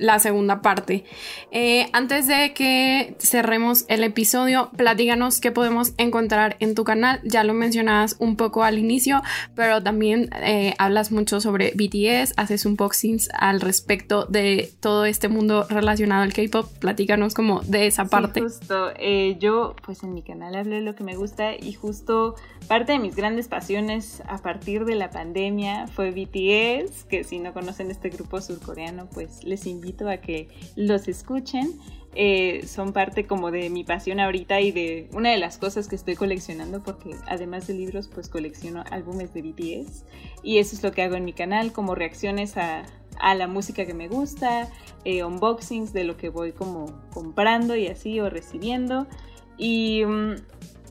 la 0.00 0.18
segunda 0.18 0.62
parte. 0.62 1.04
Eh, 1.50 1.88
antes 1.92 2.26
de 2.26 2.52
que 2.54 3.16
cerremos 3.18 3.84
el 3.88 4.04
episodio, 4.04 4.70
platíganos 4.76 5.40
qué 5.40 5.52
podemos 5.52 5.92
encontrar 5.98 6.56
en 6.60 6.74
tu 6.74 6.84
canal. 6.84 7.20
Ya 7.24 7.44
lo 7.44 7.54
mencionabas 7.54 8.16
un 8.18 8.36
poco 8.36 8.64
al 8.64 8.78
inicio, 8.78 9.22
pero 9.54 9.82
también 9.82 10.30
eh, 10.42 10.74
hablas 10.78 11.10
mucho 11.12 11.40
sobre 11.40 11.72
BTS, 11.74 12.34
haces 12.36 12.66
unboxings 12.66 13.28
al 13.32 13.60
respecto 13.60 14.26
de 14.26 14.70
todo 14.80 15.04
este 15.04 15.28
mundo 15.28 15.66
relacionado 15.68 16.22
al 16.22 16.32
K-pop. 16.32 16.70
Platícanos 16.78 17.34
como 17.34 17.60
de 17.60 17.86
esa 17.86 18.06
parte. 18.06 18.40
justo, 18.40 18.90
eh, 18.98 19.36
yo 19.38 19.74
pues 19.84 20.02
en 20.02 20.14
mi 20.14 20.22
canal 20.22 20.54
hablo 20.54 20.74
de 20.74 20.82
lo 20.82 20.94
que 20.94 21.04
me 21.04 21.16
gusta 21.16 21.54
y 21.54 21.72
justo 21.72 22.34
parte 22.68 22.92
de 22.92 22.98
mis 22.98 23.16
grandes 23.16 23.48
pasiones 23.48 24.22
a 24.26 24.38
partir 24.38 24.84
de 24.84 24.94
la 24.94 25.10
pandemia 25.10 25.86
fue 25.86 26.10
BTS, 26.10 27.04
que 27.04 27.24
si 27.24 27.38
no 27.38 27.52
conocen 27.52 27.90
este 27.90 28.10
grupo 28.10 28.40
surcoreano, 28.40 29.06
pues 29.06 29.44
les 29.44 29.66
invito 29.66 29.87
a 30.08 30.20
que 30.20 30.48
los 30.76 31.08
escuchen. 31.08 31.78
Eh, 32.14 32.66
son 32.66 32.92
parte 32.92 33.26
como 33.26 33.50
de 33.50 33.68
mi 33.70 33.84
pasión 33.84 34.18
ahorita 34.18 34.60
y 34.60 34.72
de 34.72 35.08
una 35.12 35.30
de 35.30 35.38
las 35.38 35.58
cosas 35.58 35.88
que 35.88 35.94
estoy 35.94 36.16
coleccionando 36.16 36.82
porque 36.82 37.10
además 37.26 37.66
de 37.66 37.74
libros 37.74 38.08
pues 38.08 38.28
colecciono 38.28 38.82
álbumes 38.90 39.34
de 39.34 39.42
BTS 39.42 40.04
y 40.42 40.56
eso 40.58 40.74
es 40.74 40.82
lo 40.82 40.90
que 40.90 41.02
hago 41.02 41.16
en 41.16 41.24
mi 41.24 41.34
canal 41.34 41.70
como 41.70 41.94
reacciones 41.94 42.56
a, 42.56 42.86
a 43.20 43.34
la 43.34 43.46
música 43.46 43.84
que 43.84 43.94
me 43.94 44.08
gusta, 44.08 44.68
eh, 45.04 45.22
unboxings 45.22 45.92
de 45.92 46.04
lo 46.04 46.16
que 46.16 46.30
voy 46.30 46.52
como 46.52 46.98
comprando 47.12 47.76
y 47.76 47.88
así 47.88 48.18
o 48.20 48.30
recibiendo 48.30 49.06
y 49.58 50.04
mm, 50.04 50.34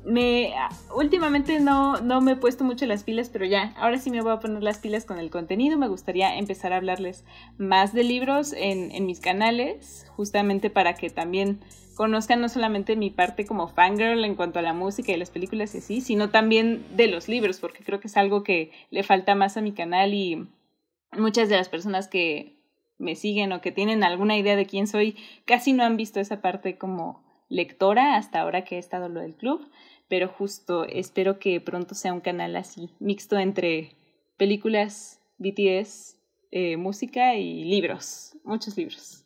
me 0.08 0.54
últimamente 0.96 1.60
no, 1.60 2.00
no 2.00 2.22
me 2.22 2.32
he 2.32 2.36
puesto 2.38 2.64
mucho 2.64 2.86
las 2.86 3.04
pilas, 3.04 3.30
pero 3.30 3.46
ya, 3.46 3.74
ahora 3.78 3.98
sí 3.98 4.10
me 4.10 4.22
voy 4.22 4.32
a 4.32 4.40
poner 4.40 4.64
las 4.64 4.80
pilas 4.80 5.04
con 5.04 5.20
el 5.20 5.30
contenido. 5.30 5.78
Me 5.78 5.90
gustaría 5.90 6.38
empezar 6.38 6.72
a 6.72 6.78
hablarles 6.78 7.26
más 7.58 7.94
de 7.94 8.06
libros 8.06 8.54
en, 8.54 8.92
en 8.92 9.06
mis 9.06 9.20
canales, 9.20 10.08
justamente 10.16 10.70
para 10.70 10.96
que 10.96 11.10
también 11.10 11.60
conozcan 11.96 12.40
no 12.40 12.48
solamente 12.48 12.96
mi 12.96 13.10
parte 13.10 13.46
como 13.46 13.68
fangirl 13.68 14.24
en 14.24 14.36
cuanto 14.36 14.60
a 14.60 14.62
la 14.62 14.74
música 14.74 15.12
y 15.12 15.18
las 15.18 15.32
películas 15.32 15.76
y 15.76 15.80
así, 15.80 16.00
sino 16.00 16.30
también 16.30 16.86
de 16.96 17.08
los 17.08 17.28
libros, 17.28 17.60
porque 17.60 17.84
creo 17.84 18.00
que 18.00 18.08
es 18.08 18.16
algo 18.16 18.44
que 18.44 18.72
le 18.92 19.04
falta 19.04 19.36
más 19.36 19.58
a 19.58 19.62
mi 19.62 19.74
canal 19.74 20.14
y 20.14 20.48
muchas 21.12 21.50
de 21.50 21.58
las 21.58 21.68
personas 21.68 22.08
que 22.08 22.56
me 22.98 23.16
siguen 23.16 23.52
o 23.52 23.62
que 23.62 23.72
tienen 23.74 24.04
alguna 24.04 24.38
idea 24.38 24.56
de 24.56 24.66
quién 24.66 24.88
soy 24.88 25.18
casi 25.46 25.74
no 25.74 25.84
han 25.84 25.98
visto 25.98 26.20
esa 26.20 26.42
parte 26.42 26.78
como 26.78 27.24
lectora 27.50 28.16
hasta 28.16 28.42
ahora 28.42 28.64
que 28.64 28.76
he 28.76 28.80
estado 28.80 29.10
lo 29.10 29.22
del 29.22 29.36
club 29.36 29.70
pero 30.08 30.28
justo 30.28 30.86
espero 30.86 31.40
que 31.40 31.62
pronto 31.62 31.96
sea 31.96 32.14
un 32.14 32.22
canal 32.22 32.56
así, 32.56 32.90
mixto 33.00 33.38
entre 33.38 33.96
películas, 34.38 35.20
BTS, 35.38 36.18
eh, 36.52 36.78
música 36.78 37.36
y 37.36 37.66
libros, 37.66 38.38
muchos 38.44 38.78
libros. 38.78 39.24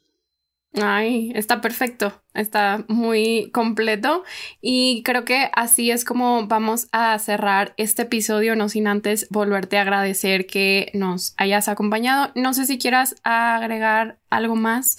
Ay, 0.74 1.34
está 1.36 1.60
perfecto, 1.60 2.14
está 2.34 2.86
muy 2.88 3.52
completo 3.52 4.24
y 4.62 5.04
creo 5.04 5.26
que 5.26 5.50
así 5.54 5.92
es 5.92 6.06
como 6.06 6.48
vamos 6.48 6.88
a 6.94 7.20
cerrar 7.20 7.74
este 7.76 8.04
episodio, 8.04 8.56
no 8.56 8.70
sin 8.70 8.88
antes 8.88 9.28
volverte 9.30 9.78
a 9.78 9.82
agradecer 9.82 10.48
que 10.48 10.90
nos 10.94 11.34
hayas 11.36 11.68
acompañado. 11.68 12.32
No 12.36 12.54
sé 12.54 12.66
si 12.66 12.78
quieras 12.78 13.18
agregar 13.24 14.20
algo 14.30 14.56
más, 14.56 14.98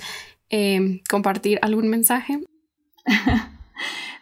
eh, 0.50 1.00
compartir 1.08 1.58
algún 1.62 1.88
mensaje. 1.88 2.40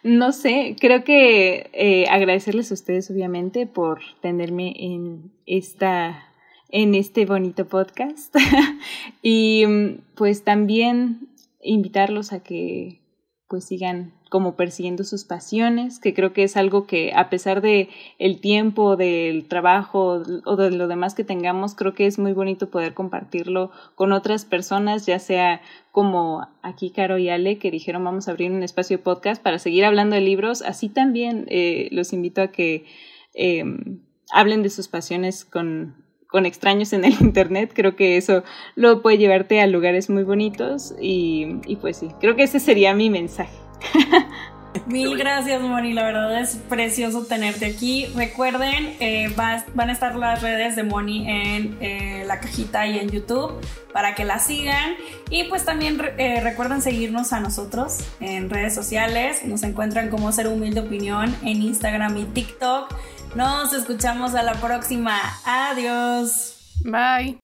No 0.03 0.31
sé, 0.31 0.75
creo 0.79 1.03
que 1.03 1.69
eh, 1.73 2.07
agradecerles 2.09 2.71
a 2.71 2.73
ustedes 2.73 3.11
obviamente 3.11 3.67
por 3.67 4.01
tenerme 4.21 4.73
en 4.77 5.31
esta 5.45 6.25
en 6.69 6.95
este 6.95 7.25
bonito 7.25 7.67
podcast. 7.67 8.35
Y 9.21 9.65
mm, 9.67 9.97
pues 10.15 10.43
también 10.43 11.27
invitarlos 11.61 12.33
a 12.33 12.41
que 12.41 12.99
pues 13.51 13.65
sigan 13.65 14.13
como 14.29 14.55
persiguiendo 14.55 15.03
sus 15.03 15.25
pasiones, 15.25 15.99
que 15.99 16.13
creo 16.13 16.31
que 16.31 16.43
es 16.43 16.55
algo 16.55 16.87
que 16.87 17.11
a 17.13 17.29
pesar 17.29 17.59
de 17.59 17.89
el 18.17 18.39
tiempo, 18.39 18.95
del 18.95 19.45
trabajo 19.45 20.23
o 20.45 20.55
de 20.55 20.71
lo 20.71 20.87
demás 20.87 21.15
que 21.15 21.25
tengamos, 21.25 21.75
creo 21.75 21.93
que 21.93 22.05
es 22.05 22.17
muy 22.17 22.31
bonito 22.31 22.69
poder 22.69 22.93
compartirlo 22.93 23.69
con 23.95 24.13
otras 24.13 24.45
personas, 24.45 25.05
ya 25.05 25.19
sea 25.19 25.61
como 25.91 26.47
aquí 26.61 26.91
Caro 26.91 27.17
y 27.17 27.27
Ale 27.27 27.57
que 27.57 27.71
dijeron 27.71 28.05
vamos 28.05 28.29
a 28.29 28.31
abrir 28.31 28.53
un 28.53 28.63
espacio 28.63 28.99
de 28.99 29.03
podcast 29.03 29.43
para 29.43 29.59
seguir 29.59 29.83
hablando 29.83 30.15
de 30.15 30.21
libros, 30.21 30.61
así 30.61 30.87
también 30.87 31.45
eh, 31.49 31.89
los 31.91 32.13
invito 32.13 32.41
a 32.41 32.47
que 32.53 32.85
em, 33.33 33.99
hablen 34.31 34.63
de 34.63 34.69
sus 34.69 34.87
pasiones 34.87 35.43
con, 35.43 35.93
con 36.31 36.45
extraños 36.45 36.93
en 36.93 37.05
el 37.05 37.13
internet, 37.21 37.71
creo 37.75 37.95
que 37.95 38.17
eso 38.17 38.43
lo 38.75 39.01
puede 39.01 39.17
llevarte 39.17 39.61
a 39.61 39.67
lugares 39.67 40.09
muy 40.09 40.23
bonitos 40.23 40.95
y, 40.99 41.57
y 41.67 41.75
pues 41.75 41.97
sí, 41.97 42.09
creo 42.19 42.35
que 42.35 42.43
ese 42.43 42.59
sería 42.59 42.95
mi 42.95 43.09
mensaje. 43.09 43.55
Mil 44.87 45.17
gracias, 45.17 45.61
Moni. 45.61 45.93
La 45.93 46.03
verdad 46.03 46.39
es 46.39 46.55
precioso 46.69 47.25
tenerte 47.25 47.65
aquí. 47.65 48.05
Recuerden, 48.15 48.95
eh, 48.99 49.33
van 49.35 49.89
a 49.89 49.91
estar 49.91 50.15
las 50.15 50.41
redes 50.41 50.75
de 50.75 50.83
Moni 50.83 51.29
en 51.29 51.77
eh, 51.81 52.23
la 52.25 52.39
cajita 52.39 52.87
y 52.87 52.99
en 52.99 53.09
YouTube 53.09 53.53
para 53.93 54.15
que 54.15 54.25
la 54.25 54.39
sigan. 54.39 54.93
Y 55.29 55.45
pues 55.45 55.65
también 55.65 56.01
eh, 56.17 56.39
recuerden 56.41 56.81
seguirnos 56.81 57.33
a 57.33 57.39
nosotros 57.39 57.99
en 58.19 58.49
redes 58.49 58.73
sociales. 58.73 59.45
Nos 59.45 59.63
encuentran 59.63 60.09
como 60.09 60.31
Ser 60.31 60.47
Humilde 60.47 60.81
Opinión 60.81 61.35
en 61.43 61.61
Instagram 61.61 62.17
y 62.17 62.25
TikTok. 62.25 62.93
Nos 63.35 63.73
escuchamos 63.73 64.35
a 64.35 64.43
la 64.43 64.53
próxima. 64.55 65.17
Adiós. 65.45 66.55
Bye. 66.83 67.37